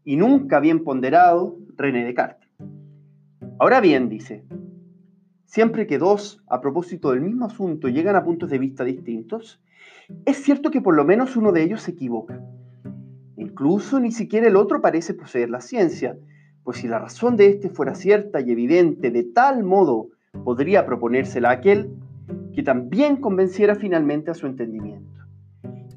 y 0.04 0.18
nunca 0.18 0.60
bien 0.60 0.84
ponderado 0.84 1.58
René 1.76 2.06
Descartes. 2.06 2.48
Ahora 3.58 3.82
bien, 3.82 4.08
dice, 4.08 4.46
siempre 5.46 5.88
que 5.88 5.98
dos, 5.98 6.44
a 6.48 6.62
propósito 6.62 7.10
del 7.10 7.22
mismo 7.22 7.48
asunto, 7.48 7.88
llegan 7.88 8.16
a 8.16 8.24
puntos 8.24 8.52
de 8.52 8.60
vista 8.60 8.84
distintos, 8.84 9.64
es 10.26 10.38
cierto 10.38 10.70
que 10.70 10.82
por 10.82 10.96
lo 10.96 11.06
menos 11.06 11.36
uno 11.36 11.52
de 11.52 11.64
ellos 11.64 11.82
se 11.82 11.92
equivoca. 11.94 12.40
Incluso 13.36 14.00
ni 14.00 14.12
siquiera 14.12 14.48
el 14.48 14.58
otro 14.58 14.80
parece 14.80 15.16
poseer 15.16 15.50
la 15.50 15.60
ciencia, 15.60 16.16
pues 16.64 16.78
si 16.78 16.88
la 16.88 17.00
razón 17.00 17.36
de 17.36 17.48
éste 17.48 17.70
fuera 17.70 17.96
cierta 17.96 18.40
y 18.42 18.52
evidente, 18.52 19.12
de 19.12 19.24
tal 19.24 19.64
modo 19.64 20.10
podría 20.44 20.86
proponérsela 20.86 21.50
a 21.50 21.54
aquel 21.54 21.92
que 22.54 22.64
también 22.64 23.18
convenciera 23.18 23.76
finalmente 23.76 24.32
a 24.32 24.34
su 24.34 24.48
entendimiento. 24.48 25.20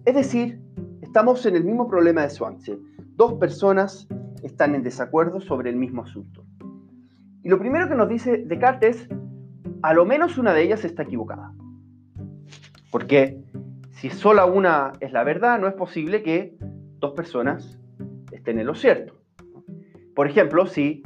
Es 0.05 0.15
decir, 0.15 0.61
estamos 1.03 1.45
en 1.47 1.57
el 1.57 1.65
mismo 1.65 1.89
problema 1.89 2.23
de 2.23 2.31
Swansea. 2.31 2.77
Dos 3.17 3.35
personas 3.35 4.09
están 4.43 4.75
en 4.75 4.83
desacuerdo 4.83 5.41
sobre 5.41 5.71
el 5.71 5.77
mismo 5.77 6.03
asunto. 6.03 6.45
Y 7.43 7.49
lo 7.49 7.59
primero 7.59 7.89
que 7.89 7.95
nos 7.95 8.09
dice 8.09 8.39
Descartes 8.39 9.03
es, 9.03 9.09
a 9.83 9.95
lo 9.95 10.05
menos 10.05 10.39
una 10.39 10.53
de 10.53 10.63
ellas 10.63 10.85
está 10.85 11.03
equivocada. 11.03 11.53
Porque 12.91 13.41
si 13.91 14.11
sola 14.11 14.47
una 14.47 14.93
es 15.01 15.13
la 15.13 15.23
verdad, 15.23 15.61
no 15.61 15.69
es 15.69 15.75
posible 15.75 16.23
que 16.23 16.57
dos 16.99 17.13
personas 17.13 17.79
estén 18.33 18.59
en 18.59 18.67
lo 18.67 18.75
cierto. 18.75 19.16
Por 20.17 20.27
ejemplo, 20.27 20.65
si 20.65 21.03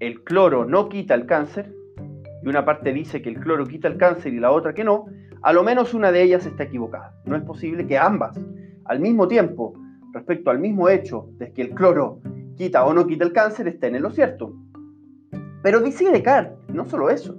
el 0.00 0.24
cloro 0.24 0.64
no 0.64 0.88
quita 0.88 1.14
el 1.14 1.26
cáncer, 1.26 1.70
y 2.42 2.48
una 2.48 2.64
parte 2.64 2.90
dice 2.94 3.20
que 3.20 3.28
el 3.28 3.38
cloro 3.38 3.66
quita 3.66 3.86
el 3.86 3.98
cáncer 3.98 4.32
y 4.32 4.40
la 4.40 4.50
otra 4.50 4.72
que 4.72 4.82
no, 4.82 5.04
a 5.42 5.52
lo 5.52 5.62
menos 5.62 5.92
una 5.92 6.10
de 6.10 6.22
ellas 6.22 6.46
está 6.46 6.62
equivocada. 6.62 7.14
No 7.26 7.36
es 7.36 7.42
posible 7.42 7.86
que 7.86 7.98
ambas, 7.98 8.40
al 8.86 8.98
mismo 8.98 9.28
tiempo, 9.28 9.74
respecto 10.14 10.50
al 10.50 10.58
mismo 10.58 10.88
hecho 10.88 11.28
de 11.32 11.52
que 11.52 11.60
el 11.60 11.74
cloro 11.74 12.20
quita 12.56 12.86
o 12.86 12.94
no 12.94 13.06
quita 13.06 13.26
el 13.26 13.34
cáncer, 13.34 13.68
estén 13.68 13.94
en 13.94 14.02
lo 14.02 14.10
cierto. 14.10 14.54
Pero 15.62 15.82
dice 15.82 16.10
Descartes, 16.10 16.56
no 16.72 16.86
solo 16.86 17.10
eso, 17.10 17.36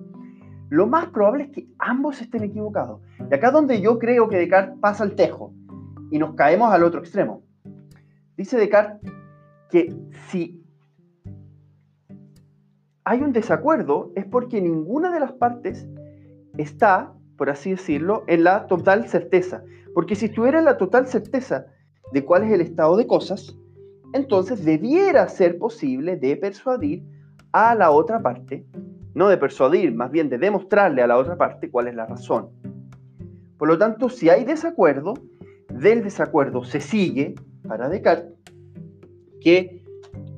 lo 0.70 0.86
más 0.86 1.08
probable 1.08 1.46
es 1.46 1.50
que 1.50 1.68
ambos 1.80 2.22
estén 2.22 2.44
equivocados. 2.44 3.02
Y 3.32 3.34
acá 3.34 3.50
donde 3.50 3.82
yo 3.82 3.98
creo 3.98 4.30
que 4.30 4.38
Descartes 4.38 4.78
pasa 4.80 5.04
el 5.04 5.16
tejo 5.16 5.52
y 6.12 6.20
nos 6.20 6.36
caemos 6.36 6.72
al 6.72 6.84
otro 6.84 7.00
extremo. 7.00 7.42
Dice 8.38 8.58
Descartes 8.58 9.15
que 9.76 9.94
si 10.30 10.64
hay 13.04 13.20
un 13.20 13.34
desacuerdo 13.34 14.14
es 14.16 14.26
porque 14.26 14.62
ninguna 14.62 15.12
de 15.12 15.20
las 15.20 15.34
partes 15.34 15.86
está, 16.58 17.12
por 17.38 17.50
así 17.50 17.72
decirlo, 17.72 18.24
en 18.28 18.46
la 18.46 18.68
total 18.68 19.10
certeza. 19.10 19.66
Porque 19.94 20.16
si 20.16 20.28
estuviera 20.28 20.60
en 20.60 20.66
la 20.66 20.78
total 20.78 21.08
certeza 21.08 21.66
de 22.14 22.24
cuál 22.24 22.44
es 22.44 22.54
el 22.54 22.62
estado 22.62 22.96
de 22.96 23.06
cosas, 23.06 23.54
entonces 24.14 24.64
debiera 24.64 25.28
ser 25.28 25.58
posible 25.58 26.16
de 26.16 26.38
persuadir 26.38 27.04
a 27.52 27.76
la 27.76 27.92
otra 27.92 28.22
parte, 28.22 28.66
no 29.14 29.28
de 29.28 29.36
persuadir, 29.36 29.94
más 29.94 30.10
bien 30.10 30.30
de 30.30 30.38
demostrarle 30.38 31.02
a 31.02 31.08
la 31.08 31.18
otra 31.18 31.38
parte 31.38 31.70
cuál 31.70 31.90
es 31.90 31.96
la 31.96 32.06
razón. 32.06 32.48
Por 33.58 33.68
lo 33.68 33.78
tanto, 33.78 34.08
si 34.08 34.30
hay 34.30 34.46
desacuerdo, 34.46 35.16
del 35.68 36.02
desacuerdo 36.02 36.64
se 36.64 36.80
sigue, 36.80 37.36
para 37.68 37.90
Descartes, 37.90 38.45
que 39.46 39.80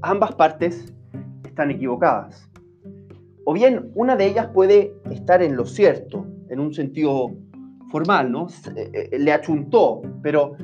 ambas 0.02 0.36
partes 0.36 0.94
están 1.46 1.72
equivocadas. 1.72 2.50
O 3.46 3.54
bien 3.54 3.90
una 3.96 4.18
de 4.18 4.26
ellas 4.26 4.50
puede 4.54 4.94
estar 5.10 5.42
en 5.42 5.56
lo 5.56 5.66
cierto, 5.66 6.28
en 6.50 6.60
un 6.60 6.74
sentido 6.74 7.32
formal, 7.90 8.30
¿no? 8.30 8.48
Eh, 8.76 9.10
eh, 9.14 9.18
le 9.18 9.32
achuntó, 9.32 10.02
pero 10.22 10.58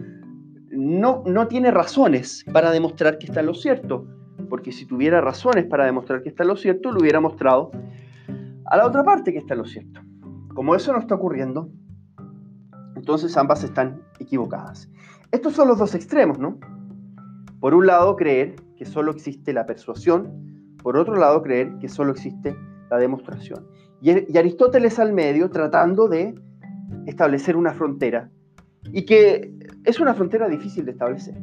no, 0.70 1.24
no 1.26 1.48
tiene 1.48 1.72
razones 1.72 2.44
para 2.52 2.72
demostrar 2.72 3.18
que 3.18 3.28
está 3.28 3.40
en 3.40 3.46
lo 3.46 3.54
cierto, 3.54 4.06
porque 4.50 4.74
si 4.74 4.86
tuviera 4.86 5.22
razones 5.22 5.64
para 5.66 5.86
demostrar 5.86 6.22
que 6.22 6.28
está 6.28 6.44
en 6.44 6.50
lo 6.50 6.58
cierto, 6.58 6.92
lo 6.92 7.00
hubiera 7.00 7.22
mostrado 7.22 7.72
a 8.66 8.76
la 8.76 8.86
otra 8.86 9.06
parte 9.06 9.32
que 9.32 9.40
está 9.40 9.54
en 9.54 9.60
lo 9.60 9.66
cierto. 9.66 10.02
Como 10.54 10.76
eso 10.76 10.92
no 10.92 11.00
está 11.00 11.16
ocurriendo, 11.16 11.70
entonces 12.98 13.38
ambas 13.38 13.64
están 13.64 14.02
equivocadas. 14.20 14.92
Estos 15.32 15.54
son 15.54 15.70
los 15.70 15.80
dos 15.80 15.96
extremos, 15.96 16.38
¿no? 16.40 16.60
Por 17.64 17.76
un 17.76 17.88
lado, 17.88 18.18
creer 18.18 18.58
que 18.76 18.84
solo 18.84 19.12
existe 19.12 19.54
la 19.54 19.66
persuasión, 19.66 20.76
por 20.84 20.98
otro 20.98 21.16
lado, 21.16 21.42
creer 21.42 21.78
que 21.80 21.88
solo 21.88 22.12
existe 22.12 22.58
la 22.92 22.98
demostración. 22.98 23.66
Y, 24.02 24.38
Aristóteles 24.38 25.00
al 25.00 25.14
medio 25.14 25.50
tratando 25.50 26.10
de 26.10 26.36
establecer 27.06 27.56
una 27.56 27.72
frontera, 27.72 28.30
y 28.92 29.06
que 29.06 29.54
es 29.86 30.02
una 30.02 30.14
frontera 30.14 30.50
difícil 30.50 30.84
de 30.84 30.92
establecer. 30.92 31.42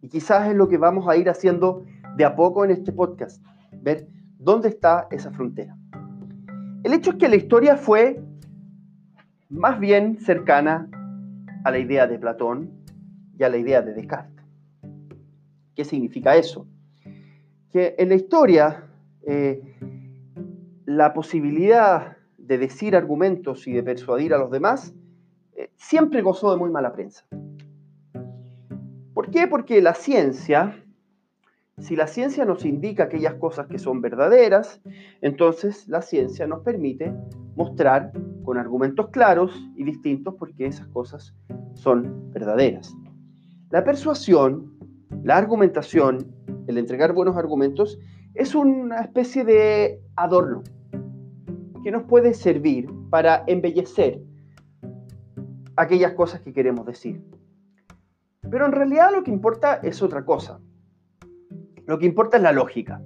Y 0.00 0.08
quizás 0.08 0.48
es 0.48 0.56
lo 0.56 0.68
que 0.68 0.78
vamos 0.78 1.06
a 1.06 1.18
ir 1.18 1.28
haciendo 1.28 1.84
de 2.16 2.24
a 2.24 2.34
poco 2.34 2.64
en 2.64 2.70
este 2.70 2.92
podcast, 2.92 3.44
ver 3.82 4.08
dónde 4.38 4.70
está 4.70 5.06
esa 5.10 5.30
frontera. 5.32 5.76
El 6.82 6.94
hecho 6.94 7.10
es 7.10 7.16
que 7.16 7.28
la 7.28 7.36
historia 7.36 7.76
fue 7.76 8.24
más 9.50 9.78
bien 9.78 10.16
cercana 10.18 10.88
a 11.62 11.70
la 11.70 11.78
idea 11.78 12.06
de 12.06 12.18
Platón 12.18 12.70
y 13.38 13.42
a 13.42 13.50
la 13.50 13.58
idea 13.58 13.82
de 13.82 13.92
Descartes. 13.92 14.41
¿Qué 15.74 15.84
significa 15.84 16.36
eso? 16.36 16.66
Que 17.72 17.94
en 17.98 18.08
la 18.10 18.14
historia 18.14 18.90
eh, 19.26 19.60
la 20.84 21.14
posibilidad 21.14 22.16
de 22.36 22.58
decir 22.58 22.96
argumentos 22.96 23.66
y 23.66 23.72
de 23.72 23.82
persuadir 23.82 24.34
a 24.34 24.38
los 24.38 24.50
demás 24.50 24.94
eh, 25.54 25.70
siempre 25.76 26.22
gozó 26.22 26.50
de 26.50 26.58
muy 26.58 26.70
mala 26.70 26.92
prensa. 26.92 27.24
¿Por 29.14 29.30
qué? 29.30 29.46
Porque 29.46 29.80
la 29.80 29.94
ciencia, 29.94 30.82
si 31.78 31.96
la 31.96 32.06
ciencia 32.06 32.44
nos 32.44 32.64
indica 32.64 33.04
aquellas 33.04 33.34
cosas 33.34 33.66
que 33.68 33.78
son 33.78 34.00
verdaderas, 34.00 34.80
entonces 35.20 35.86
la 35.88 36.02
ciencia 36.02 36.46
nos 36.46 36.62
permite 36.62 37.14
mostrar 37.54 38.12
con 38.44 38.58
argumentos 38.58 39.08
claros 39.10 39.52
y 39.76 39.84
distintos 39.84 40.34
por 40.34 40.54
qué 40.54 40.66
esas 40.66 40.88
cosas 40.88 41.34
son 41.74 42.32
verdaderas. 42.32 42.94
La 43.70 43.84
persuasión, 43.84 44.72
la 45.22 45.36
argumentación, 45.36 46.26
el 46.66 46.78
entregar 46.78 47.12
buenos 47.12 47.36
argumentos, 47.36 47.98
es 48.34 48.54
una 48.54 49.00
especie 49.00 49.44
de 49.44 50.00
adorno 50.16 50.62
que 51.84 51.90
nos 51.90 52.04
puede 52.04 52.34
servir 52.34 52.88
para 53.10 53.44
embellecer 53.46 54.20
aquellas 55.76 56.12
cosas 56.12 56.40
que 56.40 56.52
queremos 56.52 56.86
decir. 56.86 57.22
Pero 58.50 58.66
en 58.66 58.72
realidad 58.72 59.10
lo 59.12 59.22
que 59.22 59.30
importa 59.30 59.74
es 59.76 60.02
otra 60.02 60.24
cosa. 60.24 60.60
Lo 61.86 61.98
que 61.98 62.06
importa 62.06 62.36
es 62.36 62.42
la 62.42 62.52
lógica. 62.52 63.02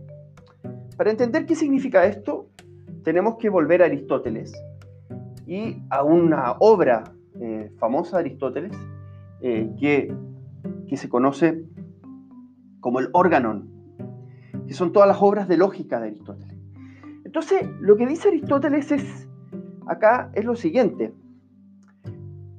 Para 0.96 1.10
entender 1.10 1.46
qué 1.46 1.54
significa 1.54 2.06
esto, 2.06 2.48
tenemos 3.02 3.36
que 3.36 3.48
volver 3.48 3.82
a 3.82 3.86
Aristóteles 3.86 4.52
y 5.46 5.82
a 5.90 6.02
una 6.02 6.52
obra 6.58 7.04
eh, 7.40 7.70
famosa 7.78 8.16
de 8.16 8.20
Aristóteles 8.22 8.76
eh, 9.40 9.70
que, 9.78 10.14
que 10.88 10.96
se 10.96 11.08
conoce 11.08 11.64
como 12.86 13.00
el 13.00 13.08
Organon, 13.14 13.68
que 14.68 14.72
son 14.72 14.92
todas 14.92 15.08
las 15.08 15.20
obras 15.20 15.48
de 15.48 15.56
lógica 15.56 15.98
de 15.98 16.06
Aristóteles. 16.06 16.56
Entonces, 17.24 17.68
lo 17.80 17.96
que 17.96 18.06
dice 18.06 18.28
Aristóteles 18.28 18.92
es, 18.92 19.28
acá 19.88 20.30
es 20.34 20.44
lo 20.44 20.54
siguiente, 20.54 21.12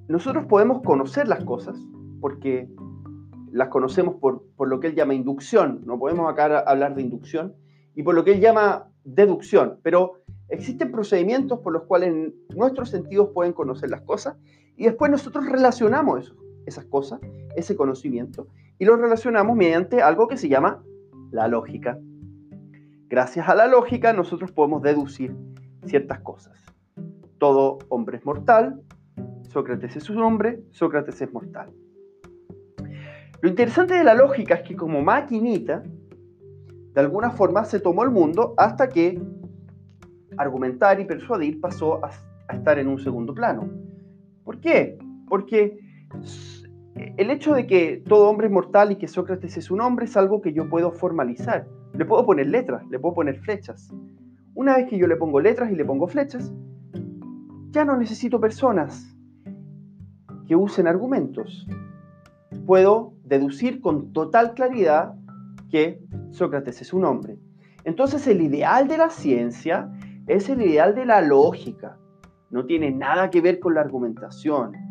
nosotros 0.09 0.45
podemos 0.47 0.81
conocer 0.81 1.29
las 1.29 1.45
cosas 1.45 1.79
porque 2.19 2.69
las 3.53 3.69
conocemos 3.69 4.15
por, 4.15 4.43
por, 4.57 4.67
lo 4.67 4.81
que 4.81 4.87
él 4.87 4.95
llama 4.95 5.13
inducción, 5.13 5.83
no 5.85 5.97
podemos 5.97 6.29
acá 6.29 6.59
hablar 6.59 6.93
de 6.95 7.03
inducción, 7.03 7.55
y 7.95 8.03
por 8.03 8.13
lo 8.13 8.25
que 8.25 8.33
él 8.33 8.41
llama 8.41 8.89
deducción, 9.05 9.79
pero 9.81 10.23
existen 10.49 10.91
procedimientos 10.91 11.59
por 11.59 11.71
los 11.71 11.83
cuales 11.83 12.33
nuestros 12.53 12.89
sentidos 12.89 13.29
pueden 13.33 13.53
conocer 13.53 13.89
las 13.89 14.01
cosas 14.01 14.35
y 14.75 14.83
después 14.83 15.09
nosotros 15.09 15.45
relacionamos 15.45 16.25
eso, 16.25 16.35
esas 16.67 16.85
cosas, 16.85 17.19
ese 17.55 17.75
conocimiento, 17.75 18.47
y 18.77 18.85
lo 18.85 18.95
relacionamos 18.95 19.55
mediante 19.55 20.01
algo 20.01 20.27
que 20.27 20.37
se 20.37 20.49
llama 20.49 20.83
la 21.31 21.47
lógica. 21.47 21.97
Gracias 23.09 23.47
a 23.49 23.55
la 23.55 23.67
lógica 23.67 24.13
nosotros 24.13 24.51
podemos 24.51 24.81
deducir 24.81 25.35
ciertas 25.85 26.19
cosas. 26.19 26.57
Todo 27.39 27.79
hombre 27.89 28.17
es 28.17 28.25
mortal, 28.25 28.81
Sócrates 29.49 29.95
es 29.95 30.09
un 30.09 30.21
hombre, 30.21 30.61
Sócrates 30.71 31.21
es 31.21 31.31
mortal. 31.31 31.71
Lo 33.41 33.49
interesante 33.49 33.93
de 33.93 34.03
la 34.03 34.13
lógica 34.13 34.55
es 34.55 34.67
que 34.67 34.75
como 34.75 35.01
maquinita, 35.01 35.83
de 35.83 37.01
alguna 37.01 37.29
forma 37.29 37.63
se 37.65 37.79
tomó 37.79 38.03
el 38.03 38.09
mundo 38.09 38.53
hasta 38.57 38.89
que 38.89 39.21
argumentar 40.37 40.99
y 40.99 41.05
persuadir 41.05 41.61
pasó 41.61 42.03
a, 42.03 42.11
estar 42.53 42.79
en 42.79 42.87
un 42.87 42.99
segundo 42.99 43.33
plano. 43.33 43.69
¿Por 44.43 44.59
qué? 44.59 44.97
Porque 45.27 45.77
el 47.17 47.31
hecho 47.31 47.53
de 47.53 47.67
que 47.67 48.03
todo 48.07 48.29
hombre 48.29 48.47
es 48.47 48.53
mortal 48.53 48.91
y 48.91 48.95
que 48.95 49.07
Sócrates 49.07 49.57
es 49.57 49.71
un 49.71 49.81
hombre 49.81 50.05
es 50.05 50.15
algo 50.17 50.41
que 50.41 50.53
yo 50.53 50.69
puedo 50.69 50.91
formalizar. 50.91 51.67
Le 51.93 52.05
puedo 52.05 52.25
poner 52.25 52.47
letras, 52.47 52.85
le 52.89 52.99
puedo 52.99 53.15
poner 53.15 53.39
flechas. 53.39 53.91
Una 54.53 54.77
vez 54.77 54.87
que 54.89 54.97
yo 54.97 55.07
le 55.07 55.15
pongo 55.15 55.39
letras 55.39 55.71
y 55.71 55.75
le 55.75 55.85
pongo 55.85 56.07
flechas, 56.07 56.51
ya 57.71 57.85
no 57.85 57.97
necesito 57.97 58.39
personas 58.39 59.15
que 60.47 60.55
usen 60.55 60.87
argumentos. 60.87 61.67
Puedo 62.65 63.13
deducir 63.23 63.81
con 63.81 64.13
total 64.13 64.53
claridad 64.53 65.15
que 65.69 66.01
Sócrates 66.31 66.81
es 66.81 66.93
un 66.93 67.05
hombre. 67.05 67.37
Entonces 67.83 68.27
el 68.27 68.41
ideal 68.41 68.87
de 68.87 68.97
la 68.97 69.09
ciencia 69.09 69.91
es 70.27 70.49
el 70.49 70.61
ideal 70.61 70.95
de 70.95 71.05
la 71.05 71.21
lógica. 71.21 71.97
No 72.49 72.65
tiene 72.65 72.91
nada 72.91 73.29
que 73.29 73.41
ver 73.41 73.59
con 73.59 73.73
la 73.73 73.81
argumentación. 73.81 74.86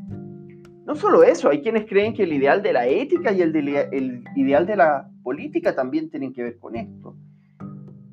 No 0.87 0.95
solo 0.95 1.25
eso, 1.25 1.51
hay 1.51 1.63
quienes 1.63 1.87
creen 1.87 2.15
que 2.15 2.23
el 2.23 2.33
ideal 2.33 2.63
de 2.63 2.73
la 2.73 2.87
ética 2.87 3.33
y 3.33 3.43
el, 3.43 4.23
ideal 4.37 4.67
de 4.67 4.77
la 4.77 5.11
política 5.25 5.75
también 5.75 6.09
tienen 6.11 6.33
que 6.33 6.45
ver 6.45 6.59
con 6.61 6.77
esto. 6.77 7.17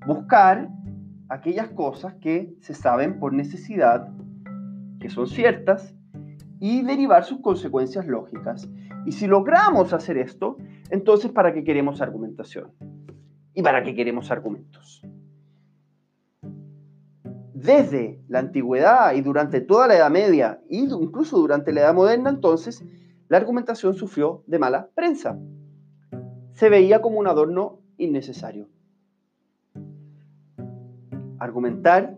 Buscar 0.08 0.70
aquellas 1.30 1.70
cosas 1.70 2.16
que 2.16 2.52
se 2.62 2.74
saben 2.74 3.20
por 3.20 3.32
necesidad, 3.32 4.10
que 5.00 5.10
son 5.10 5.28
ciertas, 5.28 5.96
y 6.60 6.82
derivar 6.82 7.26
sus 7.26 7.42
consecuencias 7.42 8.08
lógicas. 8.08 8.68
Y 9.06 9.12
si 9.12 9.28
logramos 9.28 9.94
hacer 9.94 10.18
esto, 10.18 10.58
entonces 10.90 11.32
¿para 11.32 11.54
qué 11.54 11.64
queremos 11.64 12.02
argumentación? 12.02 12.72
¿Y 13.54 13.62
para 13.62 13.84
qué 13.84 13.94
queremos 13.94 14.32
argumentos? 14.32 15.04
Desde 17.64 18.20
la 18.28 18.40
antigüedad 18.40 19.14
y 19.14 19.22
durante 19.22 19.62
toda 19.62 19.88
la 19.88 19.96
Edad 19.96 20.12
Media, 20.12 20.60
y 20.70 20.80
incluso 20.80 21.38
durante 21.38 21.72
la 21.72 21.82
Edad 21.82 21.94
Moderna, 21.94 22.30
entonces, 22.30 22.84
la 23.30 23.38
argumentación 23.38 23.94
sufrió 23.94 24.44
de 24.48 24.60
mala 24.60 24.90
prensa. 24.94 25.40
Se 26.52 26.68
veía 26.68 27.02
como 27.02 27.20
un 27.20 27.28
adorno 27.28 27.80
innecesario. 27.98 28.68
Argumentar, 31.40 32.18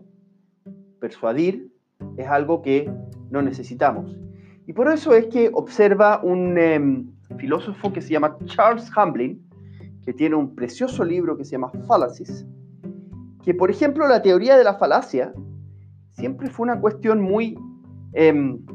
persuadir, 0.98 1.72
es 2.16 2.26
algo 2.26 2.60
que 2.60 2.90
no 3.30 3.40
necesitamos. 3.40 4.18
Y 4.66 4.72
por 4.72 4.92
eso 4.92 5.14
es 5.14 5.26
que 5.26 5.52
observa 5.54 6.20
un 6.24 6.58
em, 6.58 7.12
filósofo 7.38 7.92
que 7.92 8.02
se 8.02 8.10
llama 8.10 8.36
Charles 8.46 8.90
Hamblin, 8.96 9.48
que 10.04 10.12
tiene 10.12 10.34
un 10.34 10.56
precioso 10.56 11.04
libro 11.04 11.36
que 11.36 11.44
se 11.44 11.52
llama 11.52 11.70
Fallacies, 11.86 12.44
que 13.46 13.54
por 13.54 13.70
ejemplo 13.70 14.08
la 14.08 14.22
teoría 14.22 14.58
de 14.58 14.64
la 14.64 14.74
falacia 14.74 15.32
siempre 16.14 16.50
fue 16.50 16.64
una 16.64 16.80
cuestión 16.80 17.22
muy 17.22 17.56
em, 18.12 18.66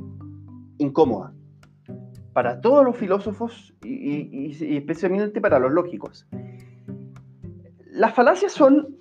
incómoda 0.78 1.34
para 2.32 2.62
todos 2.62 2.86
los 2.86 2.96
filósofos 2.96 3.76
y, 3.84 4.78
especialmente 4.78 5.42
para 5.42 5.60
los 5.60 5.74
lógicos. 5.74 6.26
Las 7.88 8.14
falacias 8.14 8.54
son, 8.54 8.96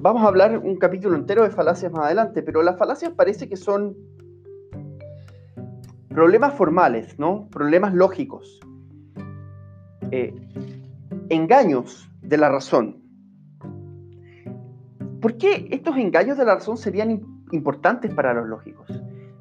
vamos 0.00 0.24
a 0.24 0.26
hablar 0.26 0.58
un 0.58 0.76
capítulo 0.76 1.14
entero 1.14 1.44
de 1.44 1.50
falacias 1.50 1.92
más 1.92 2.06
adelante, 2.06 2.42
pero 2.42 2.64
las 2.64 2.76
falacias 2.76 3.12
parece 3.12 3.48
que 3.48 3.56
son 3.56 3.96
problemas 6.08 6.52
formales, 6.54 7.16
¿no? 7.16 7.48
problemas 7.50 7.94
lógicos, 7.94 8.58
eh, 10.10 10.34
engaños 11.28 12.10
de 12.22 12.38
la 12.38 12.48
razón. 12.48 13.05
¿Por 15.20 15.38
qué 15.38 15.68
estos 15.70 15.96
engaños 15.96 16.36
de 16.36 16.44
la 16.44 16.54
razón 16.54 16.76
serían 16.76 17.22
importantes 17.52 18.12
para 18.14 18.34
los 18.34 18.46
lógicos? 18.46 18.88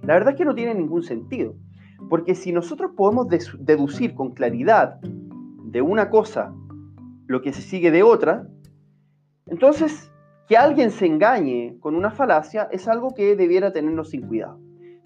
La 0.01 0.13
verdad 0.13 0.33
es 0.33 0.37
que 0.37 0.45
no 0.45 0.55
tiene 0.55 0.73
ningún 0.75 1.03
sentido, 1.03 1.55
porque 2.09 2.35
si 2.35 2.51
nosotros 2.51 2.91
podemos 2.95 3.27
deducir 3.59 4.13
con 4.13 4.33
claridad 4.33 4.99
de 5.01 5.81
una 5.81 6.09
cosa 6.09 6.53
lo 7.27 7.41
que 7.41 7.53
se 7.53 7.61
sigue 7.61 7.91
de 7.91 8.03
otra, 8.03 8.47
entonces 9.47 10.11
que 10.47 10.57
alguien 10.57 10.91
se 10.91 11.07
engañe 11.07 11.77
con 11.79 11.95
una 11.95 12.11
falacia 12.11 12.69
es 12.71 12.87
algo 12.87 13.13
que 13.15 13.35
debiera 13.35 13.73
tenernos 13.73 14.11
sin 14.11 14.27
cuidado. 14.27 14.59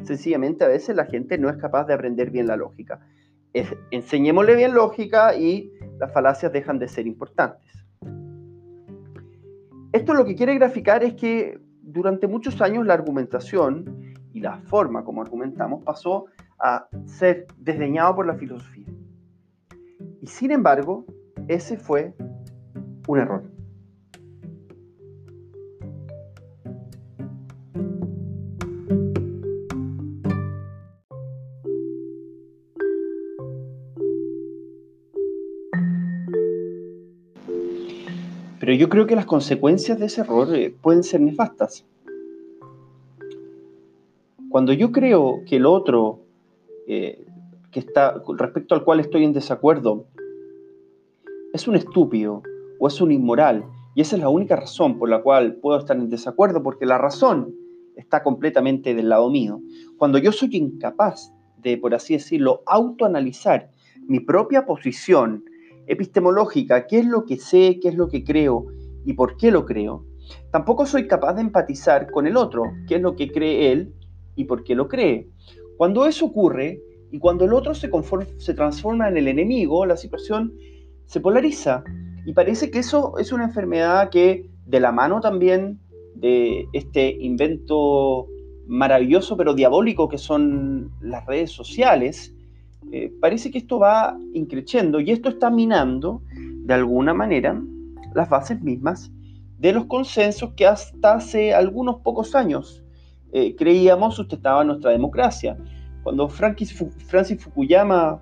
Sencillamente 0.03 0.65
a 0.65 0.67
veces 0.67 0.95
la 0.95 1.05
gente 1.05 1.37
no 1.37 1.49
es 1.49 1.57
capaz 1.57 1.85
de 1.85 1.93
aprender 1.93 2.29
bien 2.29 2.47
la 2.47 2.57
lógica. 2.57 2.99
enseñémosle 3.91 4.55
bien 4.55 4.73
lógica 4.73 5.35
y 5.35 5.71
las 5.97 6.13
falacias 6.13 6.51
dejan 6.51 6.77
de 6.79 6.87
ser 6.87 7.07
importantes. 7.07 7.69
Esto 9.91 10.13
lo 10.13 10.23
que 10.23 10.35
quiere 10.35 10.53
graficar 10.55 11.03
es 11.03 11.15
que 11.15 11.59
durante 11.81 12.27
muchos 12.27 12.61
años 12.61 12.85
la 12.85 12.93
argumentación 12.93 14.13
y 14.33 14.39
la 14.39 14.57
forma 14.57 15.03
como 15.03 15.21
argumentamos 15.21 15.83
pasó 15.83 16.25
a 16.59 16.87
ser 17.05 17.47
desdeñado 17.57 18.15
por 18.15 18.27
la 18.27 18.35
filosofía. 18.35 18.85
Y 20.21 20.27
sin 20.27 20.51
embargo, 20.51 21.05
ese 21.47 21.77
fue 21.77 22.13
un 23.07 23.19
error. 23.19 23.58
Pero 38.69 38.77
yo 38.77 38.87
creo 38.87 39.07
que 39.07 39.15
las 39.15 39.25
consecuencias 39.25 39.97
de 39.97 40.05
ese 40.05 40.21
error 40.21 40.55
eh, 40.55 40.69
pueden 40.69 41.01
ser 41.01 41.21
nefastas. 41.21 41.87
Cuando 44.47 44.73
yo 44.73 44.91
creo 44.91 45.41
que 45.47 45.55
el 45.55 45.65
otro, 45.65 46.19
eh, 46.85 47.25
que 47.71 47.79
está, 47.79 48.21
respecto 48.37 48.75
al 48.75 48.83
cual 48.83 48.99
estoy 48.99 49.23
en 49.23 49.33
desacuerdo, 49.33 50.05
es 51.51 51.67
un 51.67 51.77
estúpido 51.77 52.43
o 52.77 52.87
es 52.87 53.01
un 53.01 53.11
inmoral, 53.11 53.65
y 53.95 54.01
esa 54.01 54.17
es 54.17 54.21
la 54.21 54.29
única 54.29 54.55
razón 54.55 54.99
por 54.99 55.09
la 55.09 55.23
cual 55.23 55.55
puedo 55.55 55.79
estar 55.79 55.97
en 55.97 56.07
desacuerdo, 56.07 56.61
porque 56.61 56.85
la 56.85 56.99
razón 56.99 57.55
está 57.95 58.21
completamente 58.21 58.93
del 58.93 59.09
lado 59.09 59.31
mío. 59.31 59.61
Cuando 59.97 60.19
yo 60.19 60.31
soy 60.31 60.49
incapaz 60.51 61.33
de, 61.57 61.75
por 61.79 61.95
así 61.95 62.13
decirlo, 62.13 62.61
autoanalizar 62.67 63.71
mi 64.07 64.19
propia 64.19 64.67
posición 64.67 65.43
epistemológica, 65.89 66.87
qué 66.87 66.99
es 66.99 67.05
lo 67.05 67.25
que 67.25 67.37
sé, 67.37 67.79
qué 67.81 67.89
es 67.89 67.95
lo 67.95 68.07
que 68.07 68.23
creo 68.23 68.67
y 69.05 69.13
por 69.13 69.35
qué 69.37 69.51
lo 69.51 69.65
creo, 69.65 70.05
tampoco 70.51 70.85
soy 70.85 71.07
capaz 71.07 71.33
de 71.33 71.41
empatizar 71.41 72.11
con 72.11 72.27
el 72.27 72.37
otro, 72.37 72.63
qué 72.87 72.95
es 72.95 73.01
lo 73.01 73.15
que 73.15 73.31
cree 73.31 73.71
él 73.71 73.93
y 74.35 74.45
por 74.45 74.63
qué 74.63 74.75
lo 74.75 74.87
cree. 74.87 75.27
Cuando 75.77 76.05
eso 76.05 76.25
ocurre 76.25 76.79
y 77.11 77.19
cuando 77.19 77.45
el 77.45 77.53
otro 77.53 77.73
se, 77.73 77.89
se 78.37 78.53
transforma 78.53 79.09
en 79.09 79.17
el 79.17 79.27
enemigo, 79.27 79.85
la 79.85 79.97
situación 79.97 80.53
se 81.05 81.19
polariza 81.19 81.83
y 82.25 82.33
parece 82.33 82.69
que 82.69 82.79
eso 82.79 83.17
es 83.17 83.31
una 83.31 83.45
enfermedad 83.45 84.09
que 84.11 84.47
de 84.65 84.79
la 84.79 84.91
mano 84.91 85.19
también 85.19 85.79
de 86.13 86.67
este 86.73 87.15
invento 87.19 88.27
maravilloso 88.67 89.35
pero 89.35 89.55
diabólico 89.55 90.07
que 90.07 90.19
son 90.19 90.91
las 91.01 91.25
redes 91.25 91.51
sociales, 91.51 92.35
eh, 92.91 93.13
parece 93.19 93.51
que 93.51 93.59
esto 93.59 93.79
va 93.79 94.17
increciendo 94.33 94.99
y 94.99 95.11
esto 95.11 95.29
está 95.29 95.49
minando 95.49 96.21
de 96.33 96.73
alguna 96.73 97.13
manera 97.13 97.61
las 98.13 98.29
bases 98.29 98.61
mismas 98.61 99.11
de 99.59 99.73
los 99.73 99.85
consensos 99.85 100.53
que 100.53 100.65
hasta 100.65 101.15
hace 101.15 101.53
algunos 101.53 101.97
pocos 101.97 102.33
años 102.33 102.83
eh, 103.31 103.55
creíamos 103.55 104.15
sustentaban 104.15 104.67
nuestra 104.67 104.91
democracia. 104.91 105.57
Cuando 106.01 106.27
Francis, 106.29 106.73
Fukuyama 107.39 108.19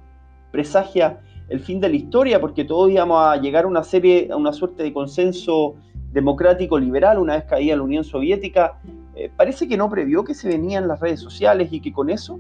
presagia 0.52 1.22
el 1.48 1.62
fin 1.62 1.80
de 1.80 1.88
la 1.88 1.96
historia, 1.96 2.42
porque 2.42 2.66
todos 2.66 2.92
íbamos 2.92 3.22
a 3.22 3.38
llegar 3.38 3.64
a 3.64 3.68
una 3.68 3.84
serie, 3.84 4.30
a 4.32 4.36
una 4.36 4.52
suerte 4.52 4.84
de 4.84 4.92
consenso 4.92 5.76
democrático 6.12 6.78
liberal 6.78 7.20
una 7.20 7.36
vez 7.36 7.46
caía 7.46 7.76
la 7.76 7.84
Unión 7.84 8.04
Soviética, 8.04 8.80
eh, 9.16 9.32
parece 9.36 9.68
que 9.68 9.78
no 9.78 9.90
previó 9.90 10.24
que 10.24 10.34
se 10.34 10.50
venían 10.50 10.88
las 10.88 11.00
redes 11.00 11.22
sociales 11.22 11.70
y 11.72 11.80
que 11.80 11.94
con 11.94 12.10
eso 12.10 12.40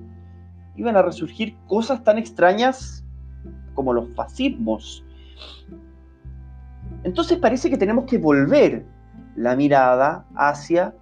iban 0.78 0.96
a 0.96 1.02
resurgir 1.02 1.58
cosas 1.68 2.04
tan 2.04 2.18
extrañas 2.18 3.04
como 3.74 3.94
los 3.94 4.10
fascismos. 4.16 5.04
Entonces 7.04 7.38
parece 7.38 7.70
que 7.70 7.78
tenemos 7.78 8.06
que 8.06 8.18
volver 8.18 8.86
la 9.36 9.56
mirada 9.56 10.26
hacia 10.36 10.96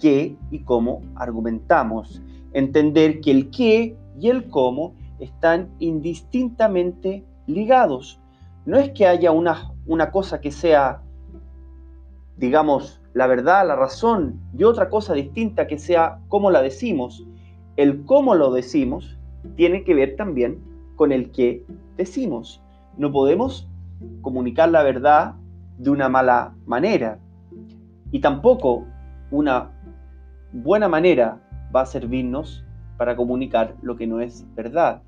qué 0.00 0.36
y 0.50 0.60
cómo 0.60 1.02
argumentamos, 1.14 2.22
entender 2.52 3.20
que 3.20 3.30
el 3.30 3.50
qué 3.50 3.96
y 4.18 4.28
el 4.28 4.48
cómo 4.48 4.94
están 5.18 5.68
indistintamente 5.78 7.24
ligados. 7.46 8.20
No 8.64 8.78
es 8.78 8.90
que 8.90 9.06
haya 9.06 9.30
una, 9.30 9.72
una 9.86 10.10
cosa 10.10 10.40
que 10.40 10.50
sea, 10.50 11.02
digamos, 12.36 13.00
la 13.12 13.26
verdad, 13.26 13.66
la 13.66 13.76
razón, 13.76 14.40
y 14.56 14.64
otra 14.64 14.88
cosa 14.88 15.14
distinta 15.14 15.66
que 15.66 15.78
sea 15.78 16.20
cómo 16.28 16.50
la 16.50 16.62
decimos. 16.62 17.26
El 17.80 18.04
cómo 18.04 18.34
lo 18.34 18.52
decimos 18.52 19.16
tiene 19.56 19.84
que 19.84 19.94
ver 19.94 20.14
también 20.14 20.58
con 20.96 21.12
el 21.12 21.30
qué 21.30 21.64
decimos. 21.96 22.60
No 22.98 23.10
podemos 23.10 23.66
comunicar 24.20 24.68
la 24.68 24.82
verdad 24.82 25.36
de 25.78 25.88
una 25.88 26.10
mala 26.10 26.54
manera. 26.66 27.18
Y 28.12 28.20
tampoco 28.20 28.84
una 29.30 29.70
buena 30.52 30.90
manera 30.90 31.40
va 31.74 31.80
a 31.80 31.86
servirnos 31.86 32.62
para 32.98 33.16
comunicar 33.16 33.74
lo 33.80 33.96
que 33.96 34.06
no 34.06 34.20
es 34.20 34.44
verdad. 34.54 35.00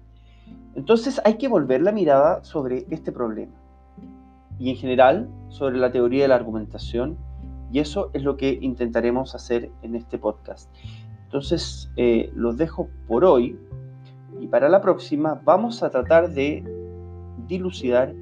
Entonces 0.74 1.20
hay 1.26 1.34
que 1.34 1.48
volver 1.48 1.82
la 1.82 1.92
mirada 1.92 2.42
sobre 2.42 2.86
este 2.88 3.12
problema 3.12 3.52
y 4.58 4.70
en 4.70 4.76
general 4.76 5.28
sobre 5.50 5.76
la 5.76 5.92
teoría 5.92 6.22
de 6.22 6.28
la 6.28 6.36
argumentación 6.36 7.18
y 7.70 7.80
eso 7.80 8.08
es 8.14 8.22
lo 8.22 8.38
que 8.38 8.58
intentaremos 8.62 9.34
hacer 9.34 9.70
en 9.82 9.94
este 9.94 10.16
podcast. 10.16 10.70
Entonces 11.32 11.90
eh, 11.96 12.30
los 12.34 12.58
dejo 12.58 12.90
por 13.08 13.24
hoy 13.24 13.58
y 14.38 14.48
para 14.48 14.68
la 14.68 14.82
próxima 14.82 15.40
vamos 15.46 15.82
a 15.82 15.88
tratar 15.88 16.28
de 16.28 16.62
dilucidar 17.48 18.12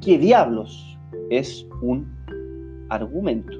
qué 0.00 0.16
diablos 0.16 0.98
es 1.28 1.66
un 1.82 2.10
argumento. 2.88 3.52